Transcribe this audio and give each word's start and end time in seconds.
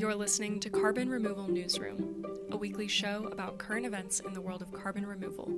You're 0.00 0.14
listening 0.14 0.60
to 0.60 0.70
Carbon 0.70 1.10
Removal 1.10 1.46
Newsroom, 1.46 2.24
a 2.52 2.56
weekly 2.56 2.88
show 2.88 3.28
about 3.30 3.58
current 3.58 3.84
events 3.84 4.20
in 4.20 4.32
the 4.32 4.40
world 4.40 4.62
of 4.62 4.72
carbon 4.72 5.04
removal, 5.04 5.52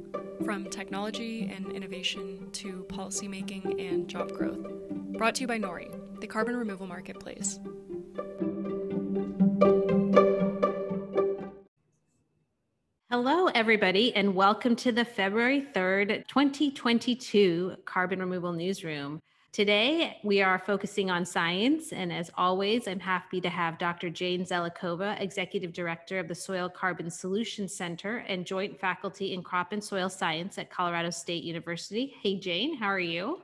from 0.45 0.69
technology 0.69 1.49
and 1.49 1.71
innovation 1.71 2.51
to 2.51 2.85
policymaking 2.89 3.81
and 3.81 4.09
job 4.09 4.33
growth. 4.33 4.67
Brought 5.17 5.37
to 5.37 5.43
you 5.43 5.47
by 5.47 5.61
Nori, 5.61 5.89
the 6.21 6.27
carbon 6.27 6.57
removal 6.57 6.89
marketplace. 6.89 7.61
Hello, 13.13 13.47
everybody, 13.47 14.13
and 14.17 14.35
welcome 14.35 14.75
to 14.75 14.91
the 14.91 15.05
February 15.05 15.65
3rd, 15.73 16.27
2022 16.27 17.77
Carbon 17.85 18.19
Removal 18.19 18.55
Newsroom. 18.55 19.23
Today, 19.53 20.17
we 20.23 20.41
are 20.41 20.59
focusing 20.59 21.11
on 21.11 21.27
science, 21.27 21.93
and 21.93 22.11
as 22.11 22.31
always, 22.39 22.89
I'm 22.89 22.99
happy 22.99 23.39
to 23.43 23.51
have 23.51 23.77
Dr. 23.77 24.09
Jane 24.09 24.47
Zelikova, 24.47 25.21
Executive 25.21 25.75
Director 25.75 26.19
of 26.19 26.27
the 26.27 26.35
Soil 26.35 26.71
Carbon 26.71 27.11
Solutions 27.11 27.75
Center 27.75 28.25
and 28.29 28.47
Joint 28.47 28.81
Faculty 28.81 29.35
in 29.35 29.43
Crop 29.43 29.73
and 29.73 29.85
Soil 29.85 30.09
Science 30.09 30.57
at 30.57 30.71
Colorado 30.71 31.11
State 31.11 31.45
University. 31.45 32.15
Hey, 32.23 32.39
Jane, 32.39 32.79
how 32.79 32.87
are 32.87 32.99
you? 32.99 33.43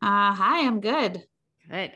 Uh, 0.00 0.32
hi, 0.32 0.66
I'm 0.66 0.80
good. 0.80 1.26
Good. 1.70 1.92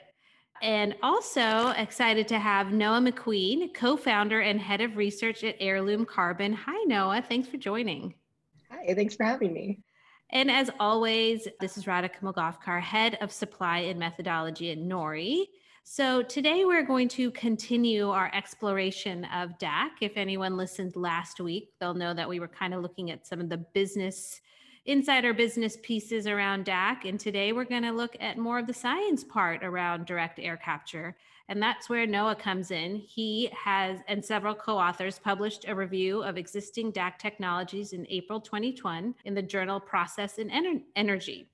And 0.60 0.94
also 1.02 1.68
excited 1.70 2.28
to 2.28 2.38
have 2.38 2.74
Noah 2.74 3.00
McQueen, 3.00 3.72
co 3.72 3.96
founder 3.96 4.42
and 4.42 4.60
head 4.60 4.82
of 4.82 4.98
research 4.98 5.42
at 5.42 5.56
Heirloom 5.58 6.04
Carbon. 6.04 6.52
Hi, 6.52 6.84
Noah. 6.84 7.24
Thanks 7.26 7.48
for 7.48 7.56
joining. 7.56 8.12
Hi, 8.70 8.92
thanks 8.94 9.16
for 9.16 9.24
having 9.24 9.54
me. 9.54 9.78
And 10.30 10.50
as 10.50 10.70
always, 10.78 11.46
uh, 11.46 11.50
this 11.60 11.78
is 11.78 11.84
Radhika 11.84 12.20
Moolgavkar, 12.22 12.80
head 12.80 13.16
of 13.20 13.32
supply 13.32 13.78
and 13.78 13.98
methodology 13.98 14.70
at 14.70 14.78
Nori. 14.78 15.44
So 15.84 16.22
today 16.22 16.66
we're 16.66 16.84
going 16.84 17.08
to 17.08 17.30
continue 17.30 18.10
our 18.10 18.30
exploration 18.34 19.24
of 19.34 19.56
DAC. 19.58 19.88
If 20.02 20.12
anyone 20.16 20.58
listened 20.58 20.96
last 20.96 21.40
week, 21.40 21.70
they'll 21.80 21.94
know 21.94 22.12
that 22.12 22.28
we 22.28 22.40
were 22.40 22.48
kind 22.48 22.74
of 22.74 22.82
looking 22.82 23.10
at 23.10 23.26
some 23.26 23.40
of 23.40 23.48
the 23.48 23.56
business 23.56 24.42
insider 24.88 25.34
business 25.34 25.76
pieces 25.82 26.26
around 26.26 26.64
DAC. 26.64 27.06
And 27.06 27.20
today 27.20 27.52
we're 27.52 27.64
going 27.64 27.82
to 27.82 27.92
look 27.92 28.16
at 28.20 28.38
more 28.38 28.58
of 28.58 28.66
the 28.66 28.72
science 28.72 29.22
part 29.22 29.62
around 29.62 30.06
direct 30.06 30.40
air 30.40 30.56
capture. 30.56 31.14
And 31.50 31.62
that's 31.62 31.90
where 31.90 32.06
Noah 32.06 32.34
comes 32.34 32.70
in. 32.70 32.96
He 32.96 33.50
has, 33.52 33.98
and 34.08 34.24
several 34.24 34.54
co 34.54 34.78
authors, 34.78 35.18
published 35.18 35.66
a 35.68 35.74
review 35.74 36.22
of 36.22 36.38
existing 36.38 36.92
DAC 36.92 37.18
technologies 37.18 37.92
in 37.92 38.06
April 38.08 38.40
2021 38.40 39.14
in 39.26 39.34
the 39.34 39.42
journal 39.42 39.78
Progress 39.78 40.38
and 40.38 40.50
Ener- 40.50 40.82
Energy. 40.96 41.50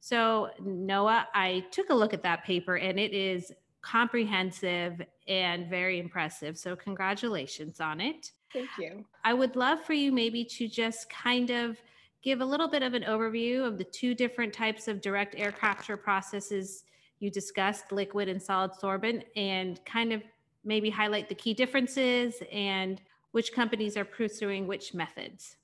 So, 0.00 0.48
Noah, 0.58 1.28
I 1.34 1.66
took 1.70 1.90
a 1.90 1.94
look 1.94 2.14
at 2.14 2.22
that 2.22 2.44
paper 2.44 2.76
and 2.76 2.98
it 2.98 3.12
is 3.12 3.52
comprehensive 3.82 5.02
and 5.26 5.68
very 5.68 5.98
impressive. 5.98 6.56
So, 6.56 6.74
congratulations 6.74 7.80
on 7.80 8.00
it. 8.00 8.32
Thank 8.52 8.70
you. 8.78 9.04
I 9.24 9.34
would 9.34 9.56
love 9.56 9.82
for 9.84 9.92
you 9.92 10.10
maybe 10.10 10.42
to 10.44 10.68
just 10.68 11.10
kind 11.10 11.50
of 11.50 11.76
give 12.22 12.40
a 12.40 12.44
little 12.44 12.68
bit 12.68 12.82
of 12.82 12.94
an 12.94 13.02
overview 13.04 13.66
of 13.66 13.78
the 13.78 13.84
two 13.84 14.14
different 14.14 14.52
types 14.52 14.88
of 14.88 15.00
direct 15.00 15.34
air 15.38 15.52
capture 15.52 15.96
processes 15.96 16.84
you 17.20 17.30
discussed 17.30 17.90
liquid 17.90 18.28
and 18.28 18.42
solid 18.42 18.72
sorbent 18.72 19.24
and 19.36 19.84
kind 19.84 20.12
of 20.12 20.22
maybe 20.64 20.90
highlight 20.90 21.28
the 21.28 21.34
key 21.34 21.54
differences 21.54 22.36
and 22.52 23.00
which 23.32 23.52
companies 23.52 23.96
are 23.96 24.04
pursuing 24.04 24.66
which 24.66 24.94
methods. 24.94 25.56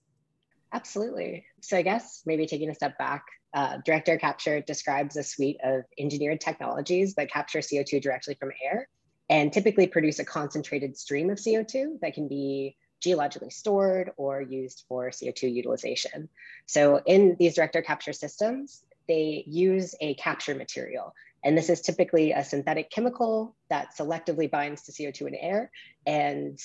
Absolutely. 0.72 1.44
So 1.60 1.76
I 1.76 1.82
guess 1.82 2.22
maybe 2.26 2.46
taking 2.46 2.70
a 2.70 2.74
step 2.74 2.98
back, 2.98 3.24
uh, 3.54 3.78
direct 3.84 4.08
air 4.08 4.18
capture 4.18 4.60
describes 4.60 5.16
a 5.16 5.22
suite 5.22 5.58
of 5.62 5.84
engineered 5.98 6.40
technologies 6.40 7.14
that 7.14 7.30
capture 7.30 7.60
CO2 7.60 8.02
directly 8.02 8.34
from 8.34 8.50
air 8.64 8.88
and 9.30 9.52
typically 9.52 9.86
produce 9.86 10.18
a 10.18 10.24
concentrated 10.24 10.96
stream 10.96 11.30
of 11.30 11.38
CO2 11.38 12.00
that 12.00 12.14
can 12.14 12.26
be 12.26 12.76
geologically 13.04 13.50
stored 13.50 14.10
or 14.16 14.42
used 14.42 14.84
for 14.88 15.10
CO2 15.10 15.54
utilization. 15.54 16.28
So 16.66 17.00
in 17.06 17.36
these 17.38 17.54
direct 17.54 17.76
air 17.76 17.82
capture 17.82 18.12
systems, 18.12 18.82
they 19.06 19.44
use 19.46 19.94
a 20.00 20.14
capture 20.14 20.54
material 20.54 21.14
and 21.44 21.56
this 21.56 21.68
is 21.68 21.82
typically 21.82 22.32
a 22.32 22.42
synthetic 22.42 22.90
chemical 22.90 23.54
that 23.68 23.94
selectively 23.96 24.50
binds 24.50 24.82
to 24.84 24.92
CO2 24.92 25.28
in 25.28 25.34
air, 25.34 25.70
and 26.06 26.58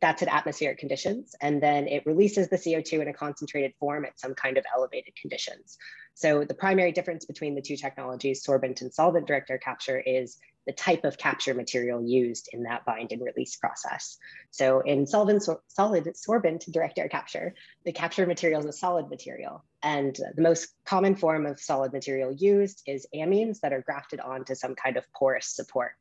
that's 0.00 0.22
at 0.22 0.28
atmospheric 0.28 0.78
conditions. 0.78 1.34
And 1.40 1.62
then 1.62 1.86
it 1.86 2.04
releases 2.06 2.48
the 2.48 2.56
CO2 2.56 3.02
in 3.02 3.08
a 3.08 3.12
concentrated 3.12 3.74
form 3.78 4.04
at 4.06 4.18
some 4.18 4.34
kind 4.34 4.56
of 4.56 4.64
elevated 4.74 5.14
conditions. 5.20 5.76
So 6.14 6.44
the 6.44 6.54
primary 6.54 6.92
difference 6.92 7.26
between 7.26 7.54
the 7.54 7.60
two 7.60 7.76
technologies, 7.76 8.44
sorbent 8.44 8.80
and 8.80 8.92
solvent 8.92 9.26
direct 9.26 9.50
air 9.50 9.58
capture, 9.58 9.98
is 9.98 10.38
the 10.66 10.72
type 10.72 11.04
of 11.04 11.16
capture 11.16 11.54
material 11.54 12.02
used 12.02 12.48
in 12.52 12.64
that 12.64 12.84
bind 12.84 13.12
and 13.12 13.22
release 13.22 13.56
process. 13.56 14.18
So 14.50 14.80
in 14.80 15.06
solvent, 15.06 15.42
so, 15.42 15.60
solid 15.68 16.04
sorbent 16.14 16.70
direct 16.70 16.98
air 16.98 17.08
capture, 17.08 17.54
the 17.84 17.92
capture 17.92 18.26
material 18.26 18.60
is 18.60 18.66
a 18.66 18.72
solid 18.72 19.08
material. 19.08 19.64
And 19.82 20.16
the 20.34 20.42
most 20.42 20.68
common 20.84 21.14
form 21.14 21.46
of 21.46 21.60
solid 21.60 21.92
material 21.92 22.32
used 22.32 22.82
is 22.86 23.06
amines 23.14 23.60
that 23.60 23.72
are 23.72 23.82
grafted 23.82 24.20
onto 24.20 24.54
some 24.54 24.74
kind 24.74 24.96
of 24.96 25.04
porous 25.12 25.46
support. 25.46 25.92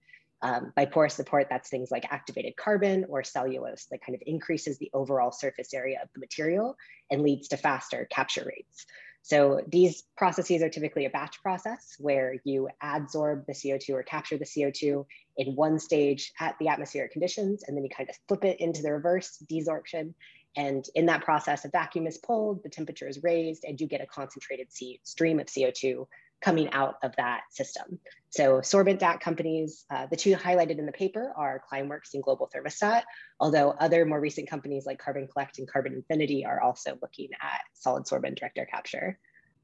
Um, 0.41 0.73
by 0.75 0.85
porous 0.85 1.13
support, 1.13 1.47
that's 1.49 1.69
things 1.69 1.89
like 1.91 2.05
activated 2.11 2.55
carbon 2.57 3.05
or 3.09 3.23
cellulose 3.23 3.85
that 3.89 4.01
kind 4.05 4.15
of 4.15 4.21
increases 4.25 4.77
the 4.77 4.91
overall 4.93 5.31
surface 5.31 5.73
area 5.73 5.99
of 6.03 6.09
the 6.13 6.19
material 6.19 6.75
and 7.09 7.21
leads 7.21 7.47
to 7.49 7.57
faster 7.57 8.07
capture 8.11 8.45
rates. 8.45 8.85
So 9.25 9.61
these 9.67 10.03
processes 10.15 10.61
are 10.61 10.69
typically 10.69 11.05
a 11.05 11.09
batch 11.09 11.41
process 11.41 11.95
where 11.97 12.35
you 12.43 12.69
adsorb 12.83 13.47
the 13.47 13.53
CO2 13.53 13.89
or 13.89 14.03
capture 14.03 14.37
the 14.37 14.45
CO2 14.45 15.03
in 15.37 15.55
one 15.55 15.79
stage 15.79 16.31
at 16.39 16.55
the 16.59 16.67
atmospheric 16.67 17.11
conditions, 17.11 17.63
and 17.67 17.75
then 17.75 17.83
you 17.83 17.89
kind 17.89 18.07
of 18.07 18.15
flip 18.27 18.45
it 18.45 18.59
into 18.59 18.83
the 18.83 18.93
reverse 18.93 19.43
desorption. 19.51 20.13
And 20.55 20.85
in 20.93 21.07
that 21.07 21.23
process, 21.23 21.65
a 21.65 21.69
vacuum 21.69 22.05
is 22.05 22.19
pulled, 22.19 22.61
the 22.61 22.69
temperature 22.69 23.07
is 23.07 23.23
raised, 23.23 23.63
and 23.63 23.81
you 23.81 23.87
get 23.87 23.99
a 23.99 24.05
concentrated 24.05 24.67
stream 25.01 25.39
of 25.39 25.47
CO2 25.47 26.05
coming 26.45 26.69
out 26.73 26.97
of 27.01 27.11
that 27.17 27.41
system. 27.49 27.97
So 28.29 28.59
sorbent 28.59 28.99
DAC 28.99 29.19
companies, 29.19 29.83
uh, 29.89 30.05
the 30.05 30.15
two 30.15 30.35
highlighted 30.35 30.77
in 30.77 30.85
the 30.85 30.91
paper 30.91 31.33
are 31.35 31.59
Climeworks 31.71 32.13
and 32.13 32.21
Global 32.21 32.47
Thermostat, 32.55 33.01
although 33.39 33.71
other 33.71 34.05
more 34.05 34.19
recent 34.19 34.47
companies 34.47 34.85
like 34.85 34.99
Carbon 34.99 35.27
Collect 35.27 35.57
and 35.57 35.67
Carbon 35.67 35.93
Infinity 35.95 36.45
are 36.45 36.61
also 36.61 36.99
looking 37.01 37.29
at 37.41 37.61
solid 37.73 38.03
sorbent 38.03 38.35
direct 38.35 38.59
air 38.59 38.67
capture. 38.67 39.17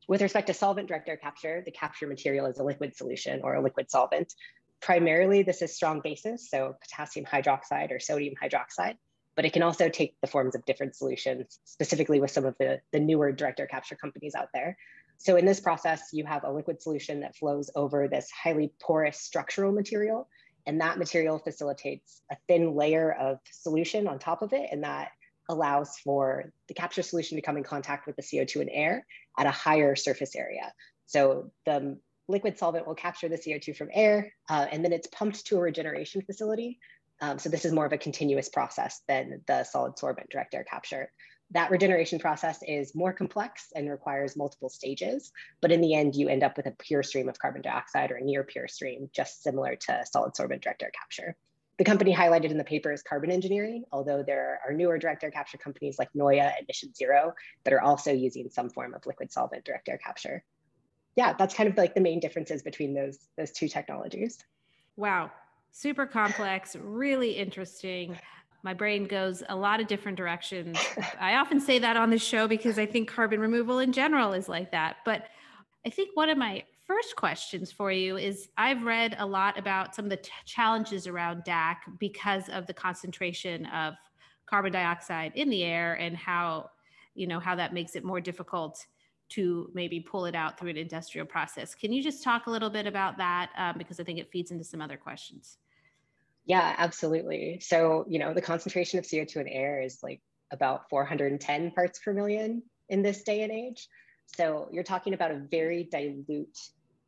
With 0.07 0.23
respect 0.23 0.47
to 0.47 0.55
solvent 0.55 0.87
direct 0.87 1.07
air 1.07 1.17
capture, 1.17 1.61
the 1.63 1.71
capture 1.71 2.07
material 2.07 2.47
is 2.47 2.57
a 2.57 2.63
liquid 2.63 2.95
solution 2.95 3.41
or 3.43 3.53
a 3.53 3.61
liquid 3.61 3.91
solvent. 3.91 4.33
Primarily, 4.81 5.43
this 5.43 5.61
is 5.61 5.75
strong 5.75 6.01
bases, 6.03 6.49
so 6.49 6.75
potassium 6.81 7.27
hydroxide 7.27 7.91
or 7.91 7.99
sodium 7.99 8.33
hydroxide, 8.41 8.95
but 9.35 9.45
it 9.45 9.53
can 9.53 9.61
also 9.61 9.87
take 9.87 10.15
the 10.21 10.27
forms 10.27 10.55
of 10.55 10.65
different 10.65 10.95
solutions, 10.95 11.59
specifically 11.63 12.19
with 12.19 12.31
some 12.31 12.45
of 12.45 12.55
the, 12.59 12.81
the 12.91 12.99
newer 12.99 13.31
direct 13.31 13.59
air 13.59 13.67
capture 13.67 13.95
companies 13.95 14.33
out 14.33 14.49
there. 14.51 14.75
So 15.21 15.35
in 15.35 15.45
this 15.45 15.59
process, 15.59 16.09
you 16.13 16.25
have 16.25 16.43
a 16.45 16.51
liquid 16.51 16.81
solution 16.81 17.19
that 17.19 17.35
flows 17.35 17.69
over 17.75 18.07
this 18.07 18.31
highly 18.31 18.73
porous 18.81 19.19
structural 19.19 19.71
material, 19.71 20.27
and 20.65 20.81
that 20.81 20.97
material 20.97 21.37
facilitates 21.37 22.23
a 22.31 22.37
thin 22.47 22.73
layer 22.73 23.13
of 23.13 23.37
solution 23.51 24.07
on 24.07 24.17
top 24.17 24.41
of 24.41 24.51
it, 24.51 24.69
and 24.71 24.83
that 24.83 25.09
allows 25.47 25.99
for 25.99 26.51
the 26.67 26.73
capture 26.73 27.03
solution 27.03 27.37
to 27.37 27.41
come 27.43 27.55
in 27.55 27.63
contact 27.63 28.07
with 28.07 28.15
the 28.15 28.23
CO2 28.23 28.61
and 28.61 28.69
air 28.73 29.05
at 29.37 29.45
a 29.45 29.51
higher 29.51 29.95
surface 29.95 30.35
area. 30.35 30.73
So 31.05 31.51
the 31.67 31.99
liquid 32.27 32.57
solvent 32.57 32.87
will 32.87 32.95
capture 32.95 33.29
the 33.29 33.37
CO2 33.37 33.75
from 33.77 33.89
air, 33.93 34.33
uh, 34.49 34.65
and 34.71 34.83
then 34.83 34.91
it's 34.91 35.07
pumped 35.07 35.45
to 35.45 35.57
a 35.57 35.61
regeneration 35.61 36.23
facility. 36.23 36.79
Um, 37.19 37.37
so 37.37 37.47
this 37.49 37.63
is 37.63 37.71
more 37.71 37.85
of 37.85 37.93
a 37.93 37.97
continuous 37.99 38.49
process 38.49 39.01
than 39.07 39.41
the 39.45 39.65
solid 39.65 39.97
sorbent 39.97 40.29
direct 40.31 40.55
air 40.55 40.63
capture 40.63 41.11
that 41.51 41.69
regeneration 41.69 42.19
process 42.19 42.59
is 42.65 42.95
more 42.95 43.13
complex 43.13 43.67
and 43.75 43.89
requires 43.89 44.37
multiple 44.37 44.69
stages, 44.69 45.31
but 45.61 45.71
in 45.71 45.81
the 45.81 45.93
end, 45.93 46.15
you 46.15 46.29
end 46.29 46.43
up 46.43 46.55
with 46.55 46.65
a 46.65 46.71
pure 46.71 47.03
stream 47.03 47.27
of 47.27 47.37
carbon 47.39 47.61
dioxide 47.61 48.11
or 48.11 48.15
a 48.15 48.23
near 48.23 48.43
pure 48.43 48.67
stream, 48.67 49.09
just 49.13 49.43
similar 49.43 49.75
to 49.75 50.05
solid 50.09 50.33
sorbent 50.33 50.61
direct 50.61 50.81
air 50.81 50.91
capture. 50.97 51.35
The 51.77 51.83
company 51.83 52.15
highlighted 52.15 52.51
in 52.51 52.57
the 52.57 52.63
paper 52.63 52.91
is 52.91 53.01
Carbon 53.01 53.31
Engineering, 53.31 53.83
although 53.91 54.23
there 54.23 54.59
are 54.65 54.73
newer 54.73 54.97
direct 54.97 55.23
air 55.23 55.31
capture 55.31 55.57
companies 55.57 55.97
like 55.97 56.09
Noya 56.13 56.53
and 56.57 56.67
Mission 56.67 56.93
Zero 56.93 57.33
that 57.63 57.73
are 57.73 57.81
also 57.81 58.13
using 58.13 58.49
some 58.49 58.69
form 58.69 58.93
of 58.93 59.05
liquid 59.05 59.31
solvent 59.31 59.65
direct 59.65 59.89
air 59.89 59.97
capture. 59.97 60.43
Yeah, 61.15 61.33
that's 61.33 61.55
kind 61.55 61.67
of 61.67 61.75
like 61.75 61.95
the 61.95 62.01
main 62.01 62.19
differences 62.19 62.61
between 62.61 62.93
those, 62.93 63.17
those 63.37 63.51
two 63.51 63.67
technologies. 63.67 64.37
Wow, 64.95 65.31
super 65.71 66.05
complex, 66.05 66.75
really 66.75 67.31
interesting 67.31 68.17
my 68.63 68.73
brain 68.73 69.05
goes 69.05 69.43
a 69.49 69.55
lot 69.55 69.79
of 69.79 69.87
different 69.87 70.17
directions. 70.17 70.77
I 71.19 71.35
often 71.35 71.59
say 71.59 71.79
that 71.79 71.97
on 71.97 72.09
the 72.09 72.17
show 72.17 72.47
because 72.47 72.77
I 72.77 72.85
think 72.85 73.09
carbon 73.09 73.39
removal 73.39 73.79
in 73.79 73.91
general 73.91 74.33
is 74.33 74.47
like 74.47 74.71
that. 74.71 74.97
But 75.05 75.25
I 75.85 75.89
think 75.89 76.11
one 76.15 76.29
of 76.29 76.37
my 76.37 76.63
first 76.85 77.15
questions 77.15 77.71
for 77.71 77.91
you 77.91 78.17
is 78.17 78.49
I've 78.57 78.83
read 78.83 79.15
a 79.17 79.25
lot 79.25 79.57
about 79.57 79.95
some 79.95 80.05
of 80.05 80.11
the 80.11 80.17
t- 80.17 80.31
challenges 80.45 81.07
around 81.07 81.43
DAC 81.43 81.77
because 81.99 82.49
of 82.49 82.67
the 82.67 82.73
concentration 82.73 83.65
of 83.67 83.95
carbon 84.45 84.73
dioxide 84.73 85.31
in 85.35 85.49
the 85.49 85.63
air 85.63 85.93
and 85.93 86.15
how, 86.15 86.69
you 87.15 87.27
know, 87.27 87.39
how 87.39 87.55
that 87.55 87.73
makes 87.73 87.95
it 87.95 88.03
more 88.03 88.21
difficult 88.21 88.85
to 89.29 89.71
maybe 89.73 89.99
pull 89.99 90.25
it 90.25 90.35
out 90.35 90.59
through 90.59 90.69
an 90.69 90.77
industrial 90.77 91.25
process. 91.25 91.73
Can 91.73 91.93
you 91.93 92.03
just 92.03 92.21
talk 92.23 92.47
a 92.47 92.51
little 92.51 92.69
bit 92.69 92.85
about 92.85 93.17
that? 93.17 93.49
Um, 93.57 93.75
because 93.77 93.99
I 93.99 94.03
think 94.03 94.19
it 94.19 94.29
feeds 94.29 94.51
into 94.51 94.65
some 94.65 94.81
other 94.81 94.97
questions. 94.97 95.57
Yeah, 96.45 96.75
absolutely. 96.77 97.59
So, 97.61 98.05
you 98.07 98.19
know, 98.19 98.33
the 98.33 98.41
concentration 98.41 98.99
of 98.99 99.05
CO2 99.05 99.37
in 99.37 99.47
air 99.47 99.81
is 99.81 99.99
like 100.01 100.21
about 100.51 100.89
410 100.89 101.71
parts 101.71 101.99
per 101.99 102.13
million 102.13 102.63
in 102.89 103.03
this 103.03 103.23
day 103.23 103.43
and 103.43 103.51
age. 103.51 103.87
So, 104.37 104.67
you're 104.71 104.83
talking 104.83 105.13
about 105.13 105.31
a 105.31 105.39
very 105.49 105.87
dilute 105.91 106.57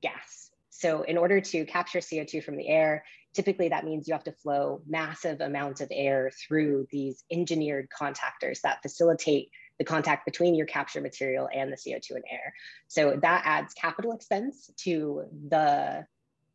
gas. 0.02 0.52
So, 0.70 1.04
in 1.04 1.18
order 1.18 1.42
to 1.42 1.66
capture 1.66 2.00
CO2 2.00 2.44
from 2.44 2.58
the 2.58 2.68
air, 2.68 3.04
typically 3.34 3.70
that 3.70 3.86
means 3.86 4.08
you 4.08 4.14
have 4.14 4.24
to 4.26 4.32
flow 4.32 4.82
massive 4.88 5.42
amounts 5.42 5.82
of 5.82 5.88
air 5.92 6.32
through 6.48 6.88
these 6.92 7.24
engineered 7.32 7.88
contactors 7.90 8.62
that 8.62 8.82
facilitate 8.82 9.50
the 9.80 9.86
contact 9.86 10.26
between 10.26 10.54
your 10.54 10.68
capture 10.68 11.02
material 11.02 11.50
and 11.54 11.72
the 11.72 11.78
CO2 11.78 12.12
in 12.12 12.24
air. 12.30 12.54
So 12.88 13.18
that 13.22 13.42
adds 13.46 13.74
capital 13.74 14.14
expense 14.14 14.70
to 14.84 15.24
the 15.50 16.06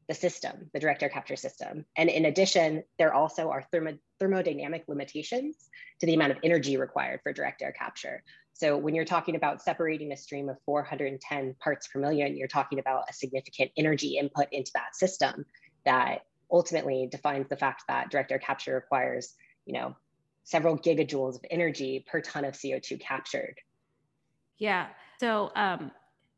the 0.09 0.15
system, 0.15 0.71
the 0.73 0.81
direct 0.81 1.03
air 1.03 1.09
capture 1.11 1.37
system. 1.37 1.85
And 1.97 2.09
in 2.09 2.25
addition, 2.25 2.83
there 2.99 3.13
also 3.13 3.51
are 3.51 3.63
thermo 3.71 3.99
thermodynamic 4.21 4.89
limitations 4.89 5.69
to 6.01 6.07
the 6.07 6.15
amount 6.15 6.33
of 6.33 6.39
energy 6.43 6.77
required 6.77 7.21
for 7.23 7.33
direct 7.33 7.63
air 7.63 7.73
capture. 7.73 8.23
So 8.55 8.77
when 8.77 8.95
you're 8.95 9.05
talking 9.05 9.37
about 9.37 9.63
separating 9.63 10.11
a 10.11 10.17
stream 10.17 10.49
of 10.49 10.57
410 10.67 11.55
parts 11.63 11.87
per 11.87 12.01
million, 12.01 12.37
you're 12.37 12.49
talking 12.49 12.81
about 12.81 13.05
a 13.09 13.13
significant 13.13 13.71
energy 13.77 14.19
input 14.19 14.49
into 14.51 14.73
that 14.75 14.97
system 14.97 15.45
that 15.85 16.23
ultimately 16.51 17.07
defines 17.11 17.49
the 17.49 17.57
fact 17.57 17.85
that 17.89 18.11
direct 18.11 18.33
air 18.33 18.39
capture 18.39 18.75
requires, 18.75 19.35
you 19.67 19.75
know, 19.75 19.95
several 20.43 20.79
gigajoules 20.79 21.37
of 21.37 21.45
energy 21.51 22.05
per 22.11 22.21
ton 22.21 22.45
of 22.45 22.55
CO2 22.55 22.99
captured. 22.99 23.55
Yeah. 24.57 24.89
So 25.21 25.53
um, 25.55 25.93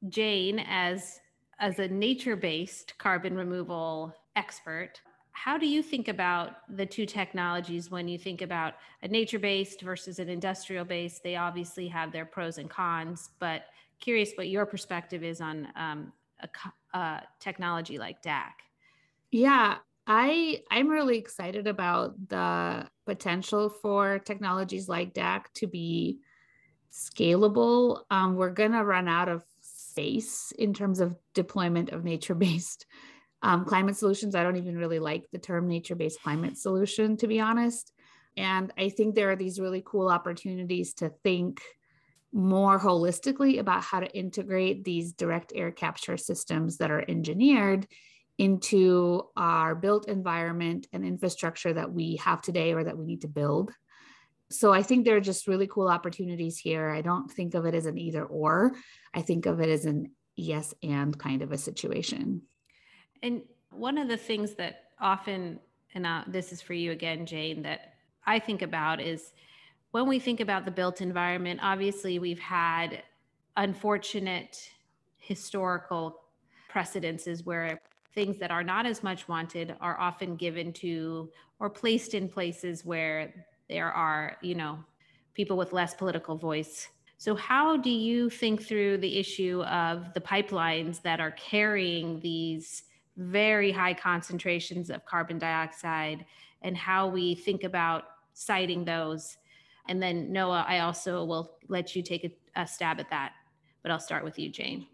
Jane, 0.08 0.58
as 0.58 1.20
as 1.60 1.78
a 1.78 1.86
nature-based 1.88 2.94
carbon 2.98 3.36
removal 3.36 4.14
expert, 4.34 5.00
how 5.32 5.56
do 5.56 5.66
you 5.66 5.82
think 5.82 6.08
about 6.08 6.56
the 6.76 6.84
two 6.84 7.06
technologies 7.06 7.90
when 7.90 8.08
you 8.08 8.18
think 8.18 8.42
about 8.42 8.74
a 9.02 9.08
nature-based 9.08 9.82
versus 9.82 10.18
an 10.18 10.28
industrial-based? 10.28 11.22
They 11.22 11.36
obviously 11.36 11.86
have 11.88 12.12
their 12.12 12.24
pros 12.24 12.58
and 12.58 12.68
cons, 12.68 13.30
but 13.38 13.64
curious 14.00 14.32
what 14.34 14.48
your 14.48 14.66
perspective 14.66 15.22
is 15.22 15.40
on 15.40 15.68
um, 15.76 16.12
a, 16.40 16.98
a 16.98 17.22
technology 17.38 17.98
like 17.98 18.22
DAC. 18.22 18.52
Yeah, 19.30 19.76
I 20.06 20.62
I'm 20.70 20.88
really 20.88 21.18
excited 21.18 21.66
about 21.66 22.28
the 22.28 22.88
potential 23.06 23.68
for 23.68 24.18
technologies 24.18 24.88
like 24.88 25.14
DAC 25.14 25.44
to 25.54 25.66
be 25.66 26.18
scalable. 26.92 28.02
Um, 28.10 28.34
we're 28.34 28.50
gonna 28.50 28.84
run 28.84 29.06
out 29.06 29.28
of 29.28 29.44
space 29.90 30.52
in 30.58 30.72
terms 30.72 31.00
of 31.00 31.16
deployment 31.34 31.90
of 31.90 32.04
nature-based 32.04 32.86
um, 33.42 33.64
climate 33.64 33.96
solutions. 33.96 34.34
I 34.34 34.42
don't 34.42 34.56
even 34.56 34.76
really 34.76 34.98
like 34.98 35.24
the 35.32 35.38
term 35.38 35.68
nature-based 35.68 36.22
climate 36.22 36.56
solution, 36.56 37.16
to 37.18 37.26
be 37.26 37.40
honest. 37.40 37.92
And 38.36 38.72
I 38.78 38.90
think 38.90 39.14
there 39.14 39.30
are 39.30 39.36
these 39.36 39.60
really 39.60 39.82
cool 39.84 40.08
opportunities 40.08 40.94
to 40.94 41.10
think 41.24 41.60
more 42.32 42.78
holistically 42.78 43.58
about 43.58 43.82
how 43.82 44.00
to 44.00 44.16
integrate 44.16 44.84
these 44.84 45.12
direct 45.12 45.52
air 45.54 45.72
capture 45.72 46.16
systems 46.16 46.76
that 46.76 46.90
are 46.90 47.04
engineered 47.08 47.86
into 48.38 49.22
our 49.36 49.74
built 49.74 50.08
environment 50.08 50.86
and 50.92 51.04
infrastructure 51.04 51.72
that 51.72 51.92
we 51.92 52.16
have 52.16 52.40
today 52.40 52.72
or 52.72 52.84
that 52.84 52.96
we 52.96 53.04
need 53.04 53.22
to 53.22 53.28
build. 53.28 53.72
So 54.50 54.72
I 54.72 54.82
think 54.82 55.04
there 55.04 55.16
are 55.16 55.20
just 55.20 55.46
really 55.46 55.68
cool 55.68 55.88
opportunities 55.88 56.58
here. 56.58 56.90
I 56.90 57.02
don't 57.02 57.30
think 57.30 57.54
of 57.54 57.66
it 57.66 57.74
as 57.74 57.86
an 57.86 57.96
either 57.96 58.24
or. 58.24 58.72
I 59.14 59.22
think 59.22 59.46
of 59.46 59.60
it 59.60 59.68
as 59.68 59.84
an 59.84 60.10
yes 60.36 60.74
and 60.82 61.16
kind 61.16 61.42
of 61.42 61.52
a 61.52 61.58
situation. 61.58 62.42
And 63.22 63.42
one 63.70 63.98
of 63.98 64.08
the 64.08 64.16
things 64.16 64.54
that 64.54 64.84
often, 65.00 65.60
and 65.94 66.06
uh, 66.06 66.24
this 66.26 66.52
is 66.52 66.60
for 66.60 66.74
you 66.74 66.90
again, 66.90 67.26
Jane, 67.26 67.62
that 67.62 67.94
I 68.26 68.38
think 68.38 68.62
about 68.62 69.00
is 69.00 69.32
when 69.92 70.08
we 70.08 70.18
think 70.18 70.40
about 70.40 70.64
the 70.64 70.70
built 70.70 71.00
environment, 71.00 71.60
obviously 71.62 72.18
we've 72.18 72.38
had 72.38 73.02
unfortunate 73.56 74.70
historical 75.18 76.20
precedences 76.68 77.44
where 77.44 77.80
things 78.14 78.38
that 78.38 78.50
are 78.50 78.64
not 78.64 78.86
as 78.86 79.02
much 79.02 79.28
wanted 79.28 79.76
are 79.80 79.98
often 80.00 80.36
given 80.36 80.72
to 80.72 81.30
or 81.58 81.70
placed 81.70 82.14
in 82.14 82.28
places 82.28 82.84
where 82.84 83.46
there 83.70 83.90
are, 83.90 84.36
you 84.42 84.54
know, 84.54 84.78
people 85.32 85.56
with 85.56 85.72
less 85.72 85.94
political 85.94 86.36
voice. 86.36 86.88
So, 87.18 87.34
how 87.36 87.76
do 87.76 87.90
you 87.90 88.28
think 88.28 88.62
through 88.62 88.98
the 88.98 89.18
issue 89.18 89.62
of 89.62 90.12
the 90.12 90.20
pipelines 90.20 91.00
that 91.02 91.20
are 91.20 91.30
carrying 91.30 92.18
these 92.20 92.82
very 93.16 93.70
high 93.70 93.94
concentrations 93.94 94.90
of 94.90 95.04
carbon 95.04 95.38
dioxide 95.38 96.26
and 96.62 96.76
how 96.76 97.06
we 97.06 97.34
think 97.34 97.62
about 97.62 98.04
siting 98.34 98.84
those? 98.84 99.36
And 99.88 100.02
then, 100.02 100.32
Noah, 100.32 100.64
I 100.66 100.80
also 100.80 101.24
will 101.24 101.58
let 101.68 101.94
you 101.94 102.02
take 102.02 102.24
a, 102.24 102.60
a 102.60 102.66
stab 102.66 102.98
at 102.98 103.10
that, 103.10 103.32
but 103.82 103.92
I'll 103.92 104.00
start 104.00 104.24
with 104.24 104.38
you, 104.38 104.50
Jane. 104.50 104.86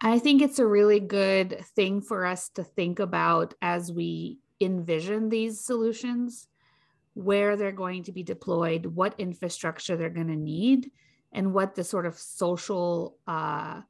I 0.00 0.18
think 0.18 0.42
it's 0.42 0.58
a 0.58 0.66
really 0.66 1.00
good 1.00 1.64
thing 1.74 2.02
for 2.02 2.26
us 2.26 2.48
to 2.50 2.64
think 2.64 2.98
about 2.98 3.54
as 3.62 3.92
we 3.92 4.38
envision 4.60 5.28
these 5.28 5.60
solutions, 5.60 6.48
where 7.16 7.56
they're 7.56 7.72
going 7.72 8.02
to 8.02 8.12
be 8.12 8.22
deployed, 8.22 8.84
what 8.84 9.14
infrastructure 9.16 9.96
they're 9.96 10.10
going 10.10 10.28
to 10.28 10.36
need, 10.36 10.90
and 11.32 11.54
what 11.54 11.74
the 11.74 11.82
sort 11.82 12.04
of 12.04 12.18
social 12.18 13.16
uh, 13.26 13.80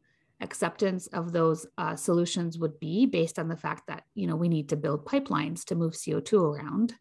acceptance 0.40 1.08
of 1.08 1.32
those 1.32 1.67
uh, 1.76 1.96
solutions 1.96 2.56
would 2.56 2.78
be 2.78 3.05
based 3.05 3.40
on 3.40 3.49
the 3.49 3.56
fact 3.56 3.88
that 3.88 4.05
you 4.14 4.28
know 4.28 4.37
we 4.37 4.49
need 4.49 4.69
to 4.69 4.76
build 4.76 5.05
pipelines 5.05 5.64
to 5.64 5.75
move 5.75 5.94
CO2 5.94 6.40
around. 6.40 6.94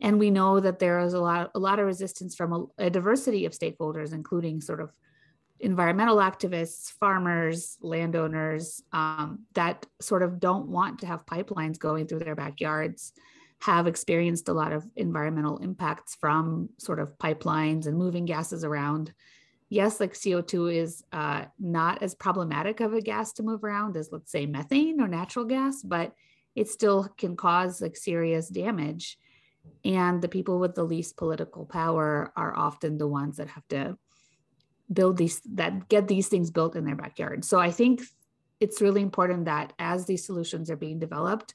And 0.00 0.18
we 0.18 0.30
know 0.30 0.60
that 0.60 0.78
there 0.78 0.98
is 1.00 1.12
a 1.12 1.20
lot, 1.20 1.50
a 1.54 1.58
lot 1.58 1.78
of 1.78 1.84
resistance 1.84 2.34
from 2.34 2.52
a, 2.54 2.86
a 2.86 2.90
diversity 2.90 3.44
of 3.44 3.52
stakeholders, 3.52 4.14
including 4.14 4.62
sort 4.62 4.80
of 4.80 4.96
environmental 5.58 6.16
activists, 6.16 6.90
farmers, 6.92 7.76
landowners 7.82 8.82
um, 8.94 9.40
that 9.52 9.84
sort 10.00 10.22
of 10.22 10.40
don't 10.40 10.68
want 10.68 11.00
to 11.00 11.06
have 11.06 11.26
pipelines 11.26 11.78
going 11.78 12.06
through 12.06 12.20
their 12.20 12.34
backyards 12.34 13.12
have 13.60 13.86
experienced 13.86 14.48
a 14.48 14.52
lot 14.52 14.72
of 14.72 14.86
environmental 14.96 15.58
impacts 15.58 16.14
from 16.14 16.70
sort 16.78 16.98
of 16.98 17.16
pipelines 17.18 17.86
and 17.86 17.98
moving 17.98 18.24
gases 18.24 18.64
around. 18.64 19.12
Yes, 19.68 20.00
like 20.00 20.14
CO2 20.14 20.74
is 20.74 21.04
uh, 21.12 21.44
not 21.58 22.02
as 22.02 22.14
problematic 22.14 22.80
of 22.80 22.94
a 22.94 23.00
gas 23.00 23.32
to 23.34 23.42
move 23.42 23.62
around 23.62 23.96
as, 23.96 24.08
let's 24.10 24.32
say, 24.32 24.46
methane 24.46 25.00
or 25.00 25.08
natural 25.08 25.44
gas, 25.44 25.82
but 25.82 26.14
it 26.56 26.68
still 26.68 27.08
can 27.16 27.36
cause 27.36 27.80
like 27.80 27.96
serious 27.96 28.48
damage. 28.48 29.18
And 29.84 30.20
the 30.20 30.28
people 30.28 30.58
with 30.58 30.74
the 30.74 30.84
least 30.84 31.16
political 31.16 31.66
power 31.66 32.32
are 32.36 32.56
often 32.56 32.98
the 32.98 33.06
ones 33.06 33.36
that 33.36 33.48
have 33.48 33.68
to 33.68 33.96
build 34.92 35.16
these 35.16 35.40
that 35.54 35.88
get 35.88 36.08
these 36.08 36.28
things 36.28 36.50
built 36.50 36.74
in 36.76 36.84
their 36.84 36.96
backyard 36.96 37.44
so 37.44 37.58
i 37.58 37.70
think 37.70 38.02
it's 38.58 38.80
really 38.80 39.02
important 39.02 39.44
that 39.44 39.72
as 39.78 40.06
these 40.06 40.26
solutions 40.26 40.70
are 40.70 40.76
being 40.76 40.98
developed 40.98 41.54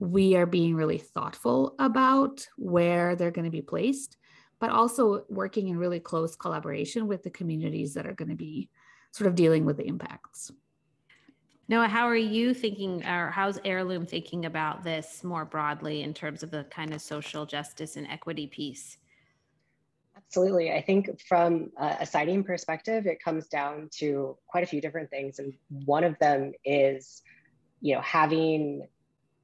we 0.00 0.34
are 0.34 0.46
being 0.46 0.74
really 0.74 0.98
thoughtful 0.98 1.76
about 1.78 2.46
where 2.56 3.14
they're 3.14 3.30
going 3.30 3.44
to 3.44 3.50
be 3.50 3.62
placed 3.62 4.16
but 4.58 4.70
also 4.70 5.24
working 5.30 5.68
in 5.68 5.78
really 5.78 6.00
close 6.00 6.36
collaboration 6.36 7.06
with 7.06 7.22
the 7.22 7.30
communities 7.30 7.94
that 7.94 8.06
are 8.06 8.12
going 8.12 8.28
to 8.28 8.34
be 8.34 8.68
sort 9.12 9.28
of 9.28 9.34
dealing 9.34 9.64
with 9.64 9.76
the 9.76 9.86
impacts 9.86 10.50
Noah, 11.70 11.86
how 11.86 12.08
are 12.08 12.16
you 12.16 12.52
thinking, 12.52 13.06
or 13.06 13.30
how's 13.30 13.60
Heirloom 13.64 14.04
thinking 14.04 14.44
about 14.44 14.82
this 14.82 15.22
more 15.22 15.44
broadly 15.44 16.02
in 16.02 16.12
terms 16.12 16.42
of 16.42 16.50
the 16.50 16.64
kind 16.64 16.92
of 16.92 17.00
social 17.00 17.46
justice 17.46 17.96
and 17.96 18.08
equity 18.08 18.48
piece? 18.48 18.98
Absolutely. 20.16 20.72
I 20.72 20.82
think 20.82 21.20
from 21.28 21.70
a 21.76 22.04
siting 22.04 22.42
perspective, 22.42 23.06
it 23.06 23.22
comes 23.22 23.46
down 23.46 23.88
to 23.98 24.36
quite 24.48 24.64
a 24.64 24.66
few 24.66 24.80
different 24.80 25.10
things. 25.10 25.38
And 25.38 25.52
one 25.84 26.02
of 26.02 26.18
them 26.18 26.54
is, 26.64 27.22
you 27.80 27.94
know, 27.94 28.00
having 28.00 28.88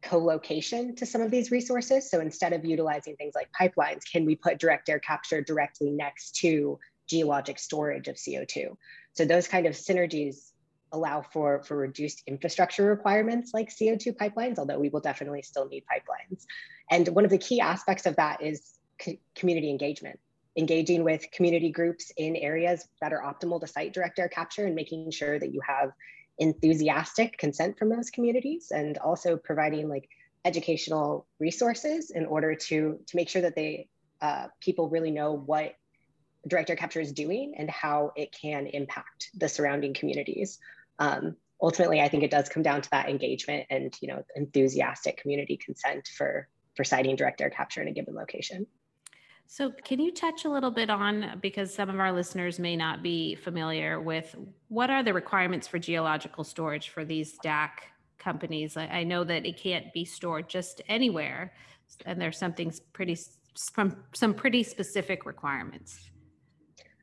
co-location 0.06 0.94
to 0.96 1.06
some 1.06 1.20
of 1.20 1.30
these 1.30 1.50
resources. 1.50 2.10
So 2.10 2.20
instead 2.20 2.52
of 2.52 2.64
utilizing 2.64 3.16
things 3.16 3.34
like 3.34 3.48
pipelines, 3.58 4.02
can 4.10 4.25
we 4.25 4.36
put 4.36 4.58
direct 4.58 4.88
air 4.88 4.98
capture 4.98 5.40
directly 5.40 5.90
next 5.90 6.36
to 6.36 6.78
geologic 7.08 7.58
storage 7.58 8.08
of 8.08 8.16
CO2? 8.16 8.76
So 9.14 9.25
those 9.25 9.48
kind 9.48 9.66
of 9.66 9.75
synergies 9.75 10.52
allow 10.92 11.22
for, 11.22 11.62
for 11.64 11.76
reduced 11.76 12.22
infrastructure 12.26 12.86
requirements 12.86 13.52
like 13.52 13.70
CO2 13.70 14.16
pipelines, 14.16 14.58
although 14.58 14.78
we 14.78 14.88
will 14.88 15.00
definitely 15.00 15.42
still 15.42 15.68
need 15.68 15.84
pipelines. 15.92 16.44
And 16.90 17.08
one 17.08 17.25
of 17.25 17.30
the 17.30 17.38
key 17.38 17.60
aspects 17.60 18.06
of 18.06 18.16
that 18.16 18.42
is 18.42 18.78
co 18.98 19.12
community 19.34 19.68
engagement 19.70 20.18
engaging 20.56 21.04
with 21.04 21.30
community 21.32 21.70
groups 21.70 22.10
in 22.16 22.34
areas 22.34 22.88
that 23.02 23.12
are 23.12 23.20
optimal 23.20 23.60
to 23.60 23.66
site 23.66 23.92
direct 23.92 24.18
air 24.18 24.28
capture 24.28 24.64
and 24.64 24.75
making 24.75 25.10
sure 25.10 25.38
that 25.38 25.52
you 25.52 25.60
have 25.66 25.92
enthusiastic 26.38 27.38
consent 27.38 27.78
from 27.78 27.88
those 27.88 28.10
communities 28.10 28.70
and 28.70 28.98
also 28.98 29.36
providing 29.36 29.88
like 29.88 30.08
educational 30.44 31.26
resources 31.38 32.10
in 32.10 32.26
order 32.26 32.54
to 32.54 32.98
to 33.06 33.16
make 33.16 33.28
sure 33.28 33.42
that 33.42 33.56
they 33.56 33.88
uh, 34.20 34.46
people 34.60 34.88
really 34.88 35.10
know 35.10 35.32
what 35.32 35.74
direct 36.46 36.70
air 36.70 36.76
capture 36.76 37.00
is 37.00 37.12
doing 37.12 37.54
and 37.58 37.68
how 37.68 38.12
it 38.16 38.32
can 38.32 38.66
impact 38.66 39.30
the 39.34 39.48
surrounding 39.48 39.92
communities 39.94 40.58
um, 40.98 41.36
ultimately 41.60 42.00
i 42.00 42.08
think 42.08 42.22
it 42.22 42.30
does 42.30 42.48
come 42.48 42.62
down 42.62 42.80
to 42.80 42.90
that 42.90 43.08
engagement 43.08 43.66
and 43.70 43.96
you 44.00 44.08
know 44.08 44.22
enthusiastic 44.36 45.16
community 45.16 45.56
consent 45.56 46.08
for 46.16 46.48
for 46.76 46.84
siting 46.84 47.16
direct 47.16 47.40
air 47.40 47.50
capture 47.50 47.82
in 47.82 47.88
a 47.88 47.92
given 47.92 48.14
location. 48.14 48.66
So, 49.48 49.70
can 49.70 50.00
you 50.00 50.12
touch 50.12 50.44
a 50.44 50.48
little 50.48 50.72
bit 50.72 50.90
on 50.90 51.38
because 51.40 51.72
some 51.72 51.88
of 51.88 52.00
our 52.00 52.12
listeners 52.12 52.58
may 52.58 52.76
not 52.76 53.02
be 53.02 53.36
familiar 53.36 54.00
with 54.00 54.34
what 54.68 54.90
are 54.90 55.04
the 55.04 55.14
requirements 55.14 55.68
for 55.68 55.78
geological 55.78 56.42
storage 56.42 56.88
for 56.88 57.04
these 57.04 57.38
DAC 57.44 57.70
companies? 58.18 58.76
I, 58.76 58.86
I 58.86 59.04
know 59.04 59.22
that 59.22 59.46
it 59.46 59.56
can't 59.56 59.92
be 59.92 60.04
stored 60.04 60.48
just 60.48 60.82
anywhere, 60.88 61.52
and 62.04 62.20
there's 62.20 62.38
something 62.38 62.72
pretty 62.92 63.16
from 63.72 63.96
some 64.12 64.34
pretty 64.34 64.62
specific 64.62 65.24
requirements. 65.24 66.10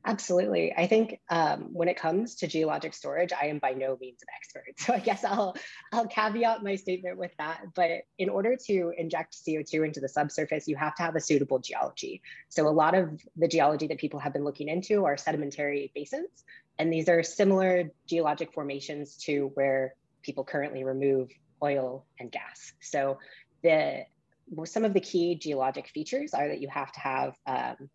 Absolutely. 0.06 0.74
I 0.76 0.86
think 0.86 1.20
um, 1.30 1.70
when 1.72 1.88
it 1.88 1.96
comes 1.96 2.34
to 2.36 2.46
geologic 2.46 2.92
storage, 2.92 3.32
I 3.32 3.46
am 3.46 3.58
by 3.58 3.72
no 3.72 3.96
means 3.98 4.20
an 4.22 4.28
expert. 4.36 4.64
So 4.76 4.92
I 4.92 4.98
guess 4.98 5.24
I'll 5.24 5.56
I'll 5.92 6.06
caveat 6.06 6.62
my 6.62 6.76
statement 6.76 7.16
with 7.16 7.30
that. 7.38 7.62
But 7.74 8.02
in 8.18 8.28
order 8.28 8.56
to 8.66 8.92
inject 8.98 9.34
CO2 9.34 9.86
into 9.86 10.00
the 10.00 10.08
subsurface, 10.08 10.68
you 10.68 10.76
have 10.76 10.94
to 10.96 11.02
have 11.02 11.16
a 11.16 11.20
suitable 11.20 11.58
geology. 11.58 12.20
So 12.50 12.68
a 12.68 12.70
lot 12.70 12.94
of 12.94 13.18
the 13.36 13.48
geology 13.48 13.86
that 13.86 13.98
people 13.98 14.20
have 14.20 14.34
been 14.34 14.44
looking 14.44 14.68
into 14.68 15.06
are 15.06 15.16
sedimentary 15.16 15.90
basins. 15.94 16.44
And 16.78 16.92
these 16.92 17.08
are 17.08 17.22
similar 17.22 17.90
geologic 18.06 18.52
formations 18.52 19.16
to 19.24 19.50
where 19.54 19.94
people 20.22 20.44
currently 20.44 20.84
remove 20.84 21.30
oil 21.62 22.04
and 22.20 22.30
gas. 22.30 22.74
So 22.80 23.18
the 23.62 24.04
some 24.64 24.84
of 24.84 24.92
the 24.92 25.00
key 25.00 25.36
geologic 25.36 25.88
features 25.88 26.34
are 26.34 26.48
that 26.48 26.60
you 26.60 26.68
have 26.68 26.92
to 26.92 27.00
have 27.00 27.34
um, 27.46 27.88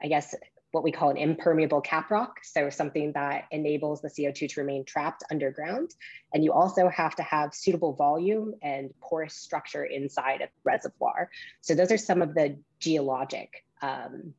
I 0.00 0.08
guess 0.08 0.34
what 0.72 0.82
we 0.82 0.90
call 0.90 1.10
an 1.10 1.18
impermeable 1.18 1.80
cap 1.80 2.10
rock. 2.10 2.40
so 2.42 2.70
something 2.70 3.12
that 3.12 3.44
enables 3.50 4.00
the 4.00 4.08
CO2 4.08 4.48
to 4.48 4.60
remain 4.60 4.84
trapped 4.84 5.22
underground. 5.30 5.94
And 6.34 6.42
you 6.42 6.52
also 6.52 6.88
have 6.88 7.14
to 7.16 7.22
have 7.22 7.54
suitable 7.54 7.92
volume 7.92 8.54
and 8.62 8.92
porous 9.00 9.34
structure 9.34 9.84
inside 9.84 10.40
a 10.40 10.48
reservoir. 10.64 11.30
So 11.60 11.74
those 11.74 11.92
are 11.92 11.98
some 11.98 12.22
of 12.22 12.34
the 12.34 12.58
geologic 12.80 13.64
um, 13.82 14.32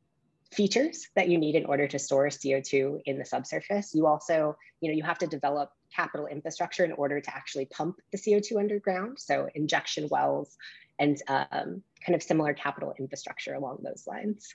features 0.52 1.08
that 1.14 1.28
you 1.28 1.38
need 1.38 1.54
in 1.54 1.66
order 1.66 1.86
to 1.88 1.98
store 1.98 2.26
CO2 2.26 3.02
in 3.06 3.18
the 3.18 3.24
subsurface. 3.24 3.94
You 3.94 4.06
also, 4.06 4.56
you 4.80 4.90
know, 4.90 4.96
you 4.96 5.04
have 5.04 5.18
to 5.18 5.26
develop 5.28 5.70
capital 5.94 6.26
infrastructure 6.26 6.84
in 6.84 6.92
order 6.92 7.20
to 7.20 7.34
actually 7.34 7.66
pump 7.66 7.96
the 8.10 8.18
CO2 8.18 8.58
underground. 8.58 9.18
So 9.20 9.48
injection 9.54 10.08
wells 10.10 10.56
and 10.98 11.20
um, 11.28 11.82
kind 12.04 12.14
of 12.14 12.22
similar 12.22 12.54
capital 12.54 12.94
infrastructure 12.98 13.54
along 13.54 13.78
those 13.82 14.04
lines. 14.06 14.54